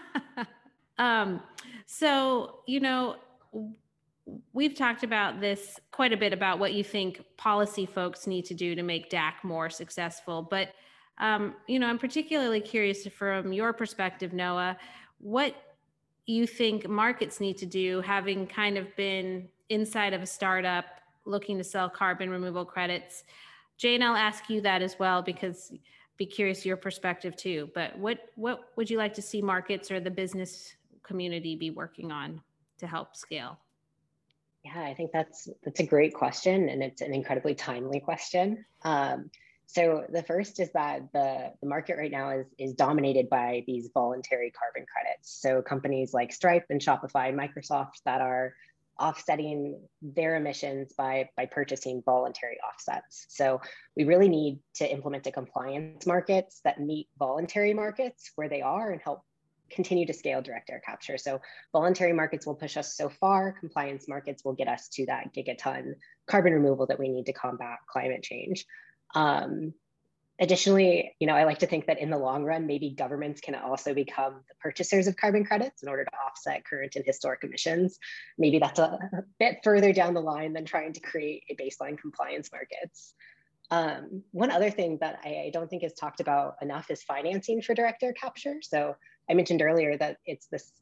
um, 0.99 1.43
so 1.87 2.59
you 2.67 2.81
know, 2.81 3.17
we've 4.53 4.75
talked 4.75 5.05
about 5.05 5.41
this 5.41 5.79
quite 5.91 6.13
a 6.13 6.17
bit 6.17 6.33
about 6.33 6.59
what 6.59 6.73
you 6.73 6.83
think 6.83 7.23
policy 7.37 7.87
folks 7.87 8.27
need 8.27 8.45
to 8.47 8.55
do 8.55 8.75
to 8.75 8.83
make 8.83 9.11
DAC 9.11 9.35
more 9.43 9.69
successful, 9.69 10.43
but 10.43 10.71
um, 11.19 11.55
you 11.69 11.79
know, 11.79 11.87
I'm 11.87 11.99
particularly 11.99 12.61
curious 12.61 13.07
from 13.07 13.53
your 13.53 13.73
perspective, 13.73 14.33
Noah, 14.33 14.77
what 15.19 15.55
you 16.27 16.47
think 16.47 16.89
markets 16.89 17.41
need 17.41 17.57
to 17.59 17.67
do, 17.67 18.01
having 18.01 18.47
kind 18.47 18.77
of 18.79 18.95
been 18.97 19.49
inside 19.69 20.13
of 20.13 20.23
a 20.23 20.27
startup 20.27 20.87
looking 21.25 21.57
to 21.59 21.65
sell 21.65 21.89
carbon 21.89 22.31
removal 22.31 22.65
credits. 22.65 23.25
Jane, 23.77 24.03
I'll 24.03 24.17
ask 24.17 24.49
you 24.51 24.61
that 24.63 24.83
as 24.83 24.99
well 24.99 25.23
because 25.23 25.73
be 26.17 26.27
curious 26.27 26.65
your 26.65 26.77
perspective 26.77 27.37
too. 27.37 27.71
But 27.75 27.99
what 27.99 28.31
what 28.37 28.71
would 28.77 28.89
you 28.89 28.99
like 28.99 29.15
to 29.15 29.23
see 29.23 29.43
markets 29.43 29.91
or 29.91 30.01
the 30.01 30.11
business 30.11 30.75
community 31.03 31.57
be 31.57 31.71
working 31.71 32.13
on 32.13 32.41
to 32.79 32.87
help 32.87 33.17
scale? 33.17 33.59
Yeah, 34.65 34.81
I 34.81 34.95
think 34.95 35.13
that's 35.13 35.49
that's 35.63 35.81
a 35.81 35.87
great 35.87 36.15
question, 36.15 36.71
and 36.71 36.83
it's 36.83 37.03
an 37.03 37.13
incredibly 37.13 37.55
timely 37.55 38.01
question. 38.01 38.65
Um, 38.83 39.31
so 39.67 40.05
the 40.11 40.23
first 40.23 40.61
is 40.61 40.71
that 40.73 41.13
the, 41.13 41.53
the 41.61 41.67
market 41.67 41.97
right 41.97 42.11
now 42.11 42.31
is, 42.31 42.47
is 42.59 42.75
dominated 42.75 43.29
by 43.29 43.65
these 43.67 43.91
voluntary 43.93 44.51
carbon 44.51 44.87
credits. 44.91 45.41
So 45.41 45.63
companies 45.63 46.13
like 46.13 46.33
Stripe 46.33 46.67
and 46.71 46.81
Shopify 46.81 47.29
and 47.29 47.39
Microsoft 47.39 48.03
that 48.05 48.21
are 48.21 48.55
offsetting 49.01 49.81
their 50.03 50.37
emissions 50.37 50.93
by, 50.97 51.29
by 51.37 51.47
purchasing 51.47 52.03
voluntary 52.05 52.59
offsets. 52.61 53.27
So 53.31 53.61
we 53.97 54.05
really 54.05 54.29
need 54.29 54.61
to 54.77 54.91
implement 54.91 55.27
a 55.27 55.33
compliance 55.33 56.07
markets 56.07 56.61
that 56.65 56.81
meet 56.81 57.09
voluntary 57.19 57.75
markets 57.75 58.31
where 58.37 58.49
they 58.49 58.63
are 58.63 58.93
and 58.93 59.01
help 59.03 59.23
continue 59.71 60.07
to 60.07 60.13
scale 60.13 60.43
direct 60.43 60.71
air 60.71 60.83
capture. 60.85 61.19
So 61.19 61.41
voluntary 61.73 62.13
markets 62.13 62.47
will 62.47 62.55
push 62.55 62.77
us 62.77 62.97
so 62.97 63.09
far, 63.09 63.53
compliance 63.53 64.09
markets 64.09 64.45
will 64.45 64.55
get 64.55 64.69
us 64.69 64.89
to 64.91 65.07
that 65.07 65.35
gigaton 65.35 65.95
carbon 66.27 66.53
removal 66.53 66.87
that 66.87 66.99
we 66.99 67.09
need 67.09 67.27
to 67.27 67.33
combat 67.33 67.79
climate 67.89 68.23
change. 68.23 68.67
Um, 69.15 69.75
additionally, 70.41 71.15
you 71.21 71.27
know, 71.27 71.35
I 71.35 71.45
like 71.45 71.59
to 71.61 71.67
think 71.67 71.87
that 71.87 72.01
in 72.01 72.11
the 72.11 72.19
long 72.19 72.45
run, 72.45 72.67
maybe 72.67 72.91
governments 72.91 73.41
can 73.41 73.55
also 73.55 73.95
become 73.95 74.41
the 74.49 74.55
purchasers 74.61 75.07
of 75.07 75.17
carbon 75.17 75.45
credits 75.45 75.83
in 75.83 75.89
order 75.89 76.05
to 76.05 76.11
offset 76.27 76.65
current 76.65 76.97
and 76.97 77.05
historic 77.05 77.45
emissions. 77.45 77.99
Maybe 78.39 78.59
that's 78.59 78.79
a, 78.79 78.99
bit 79.39 79.59
further 79.63 79.93
down 79.93 80.15
the 80.15 80.21
line 80.21 80.53
than 80.53 80.65
trying 80.65 80.93
to 80.95 81.01
create 81.01 81.45
a 81.51 81.55
baseline 81.55 81.99
compliance 81.99 82.51
markets. 82.53 83.15
Um, 83.71 84.23
one 84.33 84.51
other 84.51 84.71
thing 84.71 84.99
that 85.01 85.21
I, 85.25 85.47
I, 85.47 85.51
don't 85.53 85.71
think 85.71 85.83
is 85.83 85.95
talked 85.95 86.21
about 86.21 86.57
enough 86.61 86.91
is 86.91 87.03
financing 87.03 87.63
for 87.63 87.75
direct 87.75 88.03
air 88.03 88.13
capture. 88.13 88.57
So 88.61 88.95
I 89.31 89.35
mentioned 89.35 89.63
earlier 89.63 89.97
that 89.99 90.19
it's 90.27 90.47
this 90.47 90.73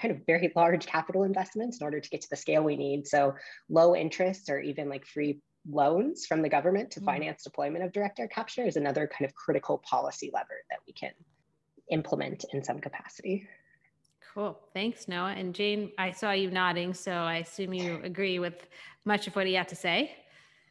kind 0.00 0.12
of 0.12 0.24
very 0.26 0.52
large 0.56 0.86
capital 0.86 1.24
investments 1.24 1.80
in 1.80 1.84
order 1.84 2.00
to 2.00 2.10
get 2.10 2.20
to 2.22 2.30
the 2.30 2.36
scale 2.36 2.62
we 2.62 2.76
need. 2.76 3.06
So 3.06 3.34
low 3.68 3.94
interest 3.96 4.48
or 4.48 4.60
even 4.60 4.88
like 4.88 5.06
free 5.06 5.40
loans 5.70 6.26
from 6.26 6.42
the 6.42 6.48
government 6.48 6.90
to 6.92 7.00
mm. 7.00 7.04
finance 7.04 7.44
deployment 7.44 7.84
of 7.84 7.92
direct 7.92 8.18
air 8.18 8.28
capture 8.28 8.66
is 8.66 8.76
another 8.76 9.06
kind 9.06 9.28
of 9.28 9.34
critical 9.34 9.82
policy 9.88 10.30
lever 10.32 10.64
that 10.70 10.80
we 10.86 10.92
can 10.92 11.12
implement 11.90 12.44
in 12.52 12.62
some 12.62 12.80
capacity. 12.80 13.46
Cool. 14.34 14.58
Thanks, 14.72 15.08
Noah. 15.08 15.34
And 15.36 15.54
Jane, 15.54 15.92
I 15.98 16.10
saw 16.10 16.32
you 16.32 16.50
nodding, 16.50 16.94
so 16.94 17.12
I 17.12 17.36
assume 17.36 17.74
you 17.74 18.00
agree 18.02 18.38
with 18.38 18.66
much 19.04 19.26
of 19.26 19.36
what 19.36 19.46
he 19.46 19.54
had 19.54 19.68
to 19.68 19.76
say. 19.76 20.16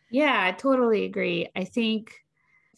Yeah, 0.09 0.43
I 0.43 0.51
totally 0.51 1.05
agree. 1.05 1.47
I 1.55 1.63
think 1.63 2.11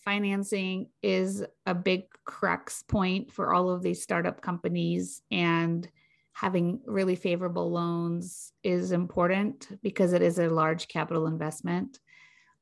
financing 0.03 0.89
is 1.01 1.43
a 1.65 1.73
big 1.73 2.03
crux 2.25 2.83
point 2.83 3.31
for 3.31 3.53
all 3.53 3.69
of 3.69 3.81
these 3.81 4.01
startup 4.01 4.41
companies 4.41 5.21
and 5.31 5.89
having 6.33 6.81
really 6.85 7.15
favorable 7.15 7.71
loans 7.71 8.53
is 8.63 8.91
important 8.91 9.77
because 9.83 10.13
it 10.13 10.21
is 10.21 10.39
a 10.39 10.49
large 10.49 10.87
capital 10.87 11.27
investment. 11.27 11.99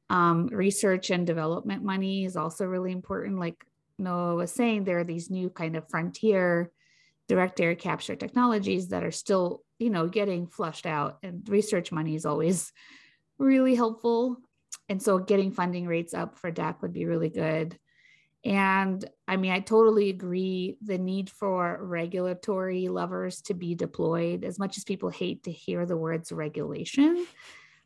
Um, 0.10 0.48
research 0.48 1.10
and 1.10 1.26
development 1.26 1.84
money 1.84 2.26
is 2.26 2.36
also 2.36 2.66
really 2.66 2.92
important. 2.92 3.40
Like 3.40 3.64
Noah 3.98 4.36
was 4.36 4.52
saying, 4.52 4.84
there 4.84 5.00
are 5.00 5.06
these 5.06 5.30
new 5.30 5.50
kind 5.50 5.78
of 5.78 5.90
frontier 5.90 6.72
direct 7.30 7.62
air 7.62 7.76
capture 7.76 8.16
technologies 8.16 8.90
that 8.90 9.06
are 9.06 9.12
still, 9.12 9.64
you 9.80 9.90
know, 9.90 10.08
getting 10.10 10.48
flushed 10.48 10.86
out, 10.86 11.18
and 11.24 11.48
research 11.48 11.90
money 11.90 12.16
is 12.16 12.26
always 12.26 12.74
really 13.38 13.74
helpful. 13.74 14.38
And 14.90 15.02
so, 15.02 15.18
getting 15.18 15.52
funding 15.52 15.88
rates 15.88 16.14
up 16.14 16.38
for 16.38 16.52
DAC 16.52 16.82
would 16.82 16.94
be 16.94 17.06
really 17.06 17.30
good. 17.30 17.78
And 18.44 19.08
I 19.28 19.38
mean, 19.38 19.52
I 19.52 19.60
totally 19.60 20.10
agree 20.10 20.78
the 20.82 20.98
need 20.98 21.30
for 21.30 21.78
regulatory 21.82 22.88
levers 22.88 23.42
to 23.44 23.54
be 23.54 23.76
deployed. 23.76 24.44
As 24.44 24.58
much 24.58 24.78
as 24.78 24.84
people 24.84 25.10
hate 25.10 25.44
to 25.44 25.52
hear 25.52 25.86
the 25.86 25.98
words 25.98 26.32
regulation, 26.32 27.28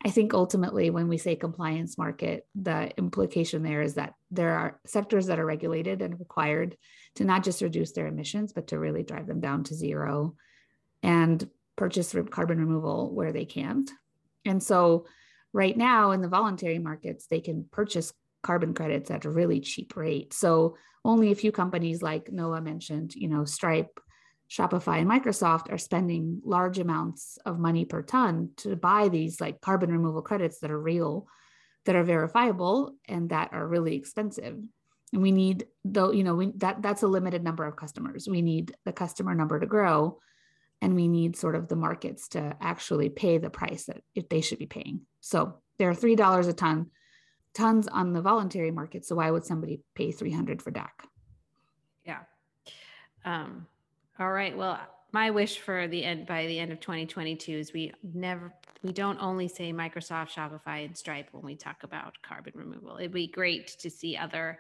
I 0.04 0.12
think 0.12 0.34
ultimately, 0.34 0.90
when 0.92 1.08
we 1.08 1.18
say 1.18 1.36
compliance 1.36 1.98
market, 1.98 2.46
the 2.56 2.96
implication 2.98 3.64
there 3.64 3.82
is 3.82 3.96
that 3.96 4.14
there 4.32 4.54
are 4.54 4.80
sectors 4.86 5.26
that 5.28 5.40
are 5.40 5.46
regulated 5.46 6.02
and 6.02 6.20
required 6.20 6.78
to 7.16 7.26
not 7.26 7.44
just 7.44 7.62
reduce 7.62 7.92
their 7.92 8.08
emissions, 8.08 8.54
but 8.54 8.68
to 8.68 8.80
really 8.80 9.04
drive 9.04 9.28
them 9.28 9.42
down 9.42 9.64
to 9.66 9.76
zero 9.76 10.36
and 11.04 11.50
purchase 11.76 12.16
carbon 12.30 12.60
removal 12.60 13.14
where 13.14 13.34
they 13.34 13.46
can't. 13.46 13.90
And 14.46 14.62
so, 14.62 15.06
right 15.56 15.78
now 15.78 16.12
in 16.12 16.22
the 16.22 16.28
voluntary 16.28 16.80
markets, 16.80 17.28
they 17.28 17.40
can 17.40 17.66
purchase 17.72 18.12
carbon 18.44 18.74
credits 18.74 19.10
at 19.10 19.24
a 19.24 19.30
really 19.30 19.62
cheap 19.62 19.96
rate. 19.96 20.34
So 20.34 20.76
only 21.06 21.32
a 21.32 21.42
few 21.44 21.54
companies 21.54 22.02
like 22.02 22.30
Noah 22.30 22.60
mentioned, 22.60 23.16
you 23.16 23.30
know, 23.30 23.46
Stripe, 23.46 24.02
Shopify, 24.52 24.98
and 25.00 25.10
Microsoft 25.10 25.72
are 25.72 25.78
spending 25.78 26.42
large 26.44 26.78
amounts 26.78 27.40
of 27.46 27.58
money 27.58 27.86
per 27.86 28.02
ton 28.02 28.50
to 28.58 28.76
buy 28.76 29.08
these 29.08 29.40
like 29.40 29.62
carbon 29.62 29.90
removal 29.94 30.22
credits 30.22 30.60
that 30.60 30.72
are 30.72 30.80
real, 30.80 31.26
that 31.86 31.96
are 31.96 32.04
verifiable, 32.04 32.94
and 33.08 33.30
that 33.30 33.54
are 33.54 33.66
really 33.66 33.96
expensive. 33.96 34.58
And 35.14 35.22
we 35.22 35.32
need 35.32 35.68
though, 35.86 36.12
you 36.12 36.26
know, 36.26 36.36
we, 36.36 36.52
that 36.58 36.82
that's 36.82 37.04
a 37.04 37.08
limited 37.08 37.46
number 37.46 37.66
of 37.66 37.78
customers. 37.78 38.28
We 38.28 38.42
need 38.42 38.76
the 38.84 38.92
customer 38.92 39.34
number 39.34 39.58
to 39.58 39.66
grow, 39.66 40.20
and 40.82 40.96
we 40.96 41.08
need 41.08 41.38
sort 41.38 41.56
of 41.56 41.70
the 41.70 41.78
markets 41.78 42.28
to 42.30 42.58
actually 42.60 43.08
pay 43.08 43.38
the 43.38 43.50
price 43.50 43.86
that 43.86 44.02
they 44.30 44.42
should 44.42 44.60
be 44.60 44.66
paying. 44.66 45.08
So 45.26 45.56
there 45.80 45.90
are 45.90 45.96
three 45.96 46.16
dollars 46.16 46.48
a 46.48 46.54
ton 46.54 46.92
tons 47.56 47.88
on 47.88 48.14
the 48.14 48.22
voluntary 48.22 48.70
market. 48.70 49.06
So 49.06 49.16
why 49.16 49.32
would 49.32 49.44
somebody 49.44 49.82
pay 49.96 50.12
300 50.12 50.62
for 50.62 50.72
DAC? 50.72 50.90
Yeah. 52.06 52.20
Um, 53.24 53.66
all 54.20 54.32
right. 54.32 54.56
Well, 54.56 54.80
my 55.14 55.32
wish 55.32 55.58
for 55.58 55.88
the 55.88 56.04
end 56.04 56.28
by 56.28 56.46
the 56.46 56.60
end 56.60 56.72
of 56.72 56.80
2022 56.80 57.52
is 57.52 57.74
we 57.74 57.92
never 58.14 58.54
we 58.84 58.92
don't 58.92 59.18
only 59.20 59.48
say 59.48 59.74
Microsoft, 59.74 60.30
Shopify, 60.30 60.86
and 60.86 60.96
Stripe 60.96 61.30
when 61.32 61.44
we 61.44 61.56
talk 61.56 61.82
about 61.82 62.22
carbon 62.22 62.54
removal. 62.54 62.98
It'd 62.98 63.12
be 63.12 63.26
great 63.26 63.80
to 63.80 63.90
see 63.90 64.16
other 64.16 64.60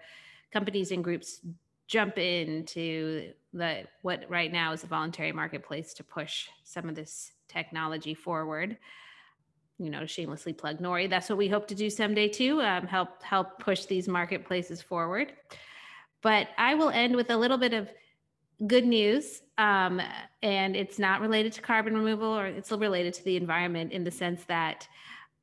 companies 0.51 0.91
and 0.91 1.03
groups 1.03 1.41
jump 1.85 2.17
into 2.17 3.33
the 3.53 3.83
what 4.01 4.25
right 4.29 4.51
now 4.51 4.73
is 4.73 4.83
a 4.83 4.87
voluntary 4.87 5.31
marketplace 5.31 5.93
to 5.93 6.03
push 6.03 6.47
some 6.63 6.89
of 6.89 6.95
this 6.95 7.33
technology 7.49 8.15
forward 8.15 8.77
you 9.77 9.89
know, 9.89 10.05
shamelessly 10.05 10.53
plug 10.53 10.79
Nori. 10.79 11.09
That's 11.09 11.29
what 11.29 11.37
we 11.37 11.47
hope 11.47 11.67
to 11.67 11.75
do 11.75 11.89
someday 11.89 12.27
too. 12.27 12.61
Um, 12.61 12.87
help 12.87 13.21
help 13.23 13.59
push 13.59 13.85
these 13.85 14.07
marketplaces 14.07 14.81
forward. 14.81 15.33
But 16.21 16.47
I 16.57 16.75
will 16.75 16.89
end 16.89 17.15
with 17.15 17.29
a 17.29 17.37
little 17.37 17.57
bit 17.57 17.73
of 17.73 17.89
good 18.67 18.85
news. 18.85 19.41
Um, 19.57 20.01
and 20.41 20.75
it's 20.75 20.97
not 20.97 21.21
related 21.21 21.53
to 21.53 21.61
carbon 21.61 21.93
removal 21.93 22.27
or 22.27 22.47
it's 22.47 22.71
related 22.71 23.13
to 23.15 23.23
the 23.23 23.35
environment 23.35 23.91
in 23.91 24.03
the 24.03 24.11
sense 24.11 24.43
that 24.45 24.87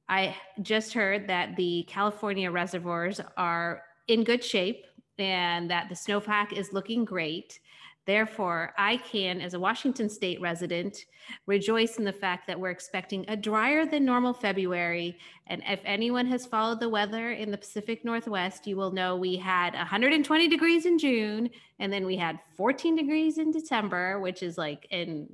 I 0.08 0.36
just 0.60 0.92
heard 0.92 1.28
that 1.28 1.56
the 1.56 1.84
California 1.88 2.50
reservoirs 2.50 3.20
are 3.36 3.82
in 4.08 4.24
good 4.24 4.42
shape 4.42 4.86
and 5.18 5.70
that 5.70 5.88
the 5.88 5.94
snowpack 5.94 6.52
is 6.52 6.72
looking 6.72 7.04
great. 7.04 7.60
Therefore, 8.04 8.72
I 8.76 8.96
can, 8.96 9.40
as 9.40 9.54
a 9.54 9.60
Washington 9.60 10.08
state 10.08 10.40
resident, 10.40 11.04
rejoice 11.46 11.98
in 11.98 12.04
the 12.04 12.12
fact 12.12 12.48
that 12.48 12.58
we're 12.58 12.70
expecting 12.70 13.24
a 13.28 13.36
drier 13.36 13.86
than 13.86 14.04
normal 14.04 14.34
February. 14.34 15.16
And 15.46 15.62
if 15.68 15.80
anyone 15.84 16.26
has 16.26 16.44
followed 16.44 16.80
the 16.80 16.88
weather 16.88 17.30
in 17.30 17.52
the 17.52 17.58
Pacific 17.58 18.04
Northwest, 18.04 18.66
you 18.66 18.76
will 18.76 18.90
know 18.90 19.14
we 19.14 19.36
had 19.36 19.74
120 19.74 20.48
degrees 20.48 20.84
in 20.84 20.98
June, 20.98 21.48
and 21.78 21.92
then 21.92 22.04
we 22.04 22.16
had 22.16 22.40
14 22.56 22.96
degrees 22.96 23.38
in 23.38 23.52
December, 23.52 24.18
which 24.18 24.42
is 24.42 24.58
like 24.58 24.86
in 24.90 25.28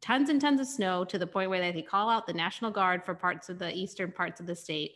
tons 0.00 0.30
and 0.30 0.40
tons 0.40 0.60
of 0.60 0.66
snow 0.66 1.04
to 1.04 1.18
the 1.18 1.26
point 1.26 1.50
where 1.50 1.72
they 1.72 1.82
call 1.82 2.08
out 2.08 2.26
the 2.26 2.32
National 2.32 2.70
Guard 2.70 3.04
for 3.04 3.14
parts 3.14 3.50
of 3.50 3.58
the 3.58 3.74
eastern 3.74 4.10
parts 4.10 4.40
of 4.40 4.46
the 4.46 4.56
state. 4.56 4.92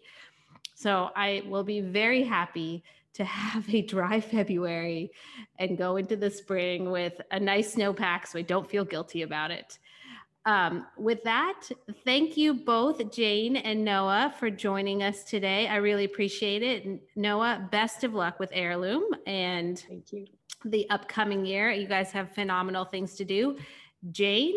So 0.75 1.11
I 1.17 1.43
will 1.47 1.65
be 1.65 1.81
very 1.81 2.23
happy 2.23 2.85
to 3.19 3.25
have 3.25 3.69
a 3.73 3.83
dry 3.83 4.21
February 4.35 5.11
and 5.59 5.77
go 5.77 5.97
into 5.97 6.17
the 6.17 6.31
spring 6.31 6.91
with 6.91 7.21
a 7.31 7.39
nice 7.39 7.75
snowpack 7.75 8.27
so 8.27 8.39
I 8.39 8.43
don't 8.43 8.69
feel 8.69 8.85
guilty 8.85 9.23
about 9.23 9.51
it. 9.51 9.79
Um, 10.47 10.87
with 10.97 11.25
that, 11.25 11.69
thank 12.05 12.37
you 12.37 12.55
both, 12.55 13.13
Jane 13.13 13.57
and 13.57 13.85
Noah, 13.85 14.33
for 14.39 14.49
joining 14.49 15.03
us 15.03 15.25
today. 15.25 15.67
I 15.67 15.77
really 15.77 16.05
appreciate 16.05 16.63
it. 16.63 17.03
Noah, 17.17 17.69
best 17.71 18.03
of 18.03 18.15
luck 18.15 18.39
with 18.39 18.49
Heirloom 18.53 19.03
and 19.27 19.79
thank 19.87 20.11
you. 20.13 20.27
the 20.65 20.89
upcoming 20.89 21.45
year. 21.45 21.71
You 21.71 21.87
guys 21.87 22.13
have 22.13 22.33
phenomenal 22.33 22.87
things 22.87 23.15
to 23.17 23.25
do. 23.27 23.59
Jane, 24.11 24.55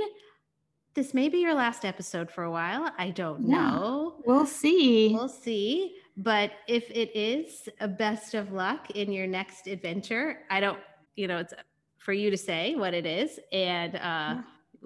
this 0.93 1.13
may 1.13 1.27
be 1.27 1.39
your 1.39 1.55
last 1.55 1.83
episode 1.83 2.31
for 2.31 2.43
a 2.43 2.51
while. 2.51 2.89
I 2.97 3.09
don't 3.09 3.41
know. 3.41 4.21
We'll 4.25 4.45
see. 4.45 5.13
We'll 5.13 5.27
see. 5.29 5.95
But 6.17 6.51
if 6.67 6.89
it 6.89 7.15
is 7.15 7.69
a 7.79 7.87
best 7.87 8.33
of 8.33 8.51
luck 8.51 8.91
in 8.91 9.11
your 9.11 9.27
next 9.27 9.67
adventure, 9.67 10.39
I 10.49 10.59
don't, 10.59 10.79
you 11.15 11.27
know, 11.27 11.37
it's 11.37 11.53
for 11.97 12.13
you 12.13 12.31
to 12.31 12.37
say 12.37 12.75
what 12.75 12.93
it 12.93 13.05
is, 13.05 13.39
and 13.51 13.95
uh, 13.95 13.99
yeah. 13.99 14.41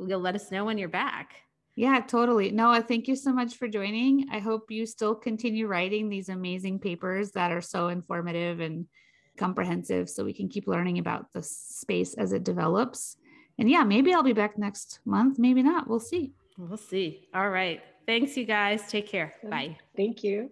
you'll 0.07 0.19
let 0.19 0.35
us 0.35 0.51
know 0.51 0.65
when 0.65 0.77
you're 0.77 0.89
back. 0.89 1.33
Yeah, 1.75 1.99
totally. 1.99 2.51
Noah, 2.51 2.81
thank 2.81 3.07
you 3.07 3.15
so 3.15 3.33
much 3.33 3.55
for 3.55 3.67
joining. 3.67 4.27
I 4.31 4.39
hope 4.39 4.71
you 4.71 4.85
still 4.85 5.13
continue 5.13 5.67
writing 5.67 6.07
these 6.07 6.29
amazing 6.29 6.79
papers 6.79 7.31
that 7.31 7.51
are 7.51 7.61
so 7.61 7.89
informative 7.89 8.61
and 8.61 8.85
comprehensive 9.37 10.09
so 10.09 10.23
we 10.23 10.33
can 10.33 10.47
keep 10.47 10.67
learning 10.67 10.99
about 10.99 11.33
the 11.33 11.43
space 11.43 12.13
as 12.13 12.31
it 12.31 12.45
develops. 12.45 13.17
And 13.57 13.69
yeah, 13.69 13.83
maybe 13.83 14.13
I'll 14.13 14.23
be 14.23 14.33
back 14.33 14.57
next 14.57 14.99
month. 15.05 15.37
Maybe 15.37 15.63
not. 15.63 15.89
We'll 15.89 15.99
see. 15.99 16.33
We'll 16.57 16.77
see. 16.77 17.27
All 17.33 17.49
right. 17.49 17.81
Thanks, 18.05 18.37
you 18.37 18.45
guys. 18.45 18.81
Take 18.87 19.07
care. 19.07 19.33
Bye. 19.43 19.77
Thank 19.97 20.23
you. 20.23 20.51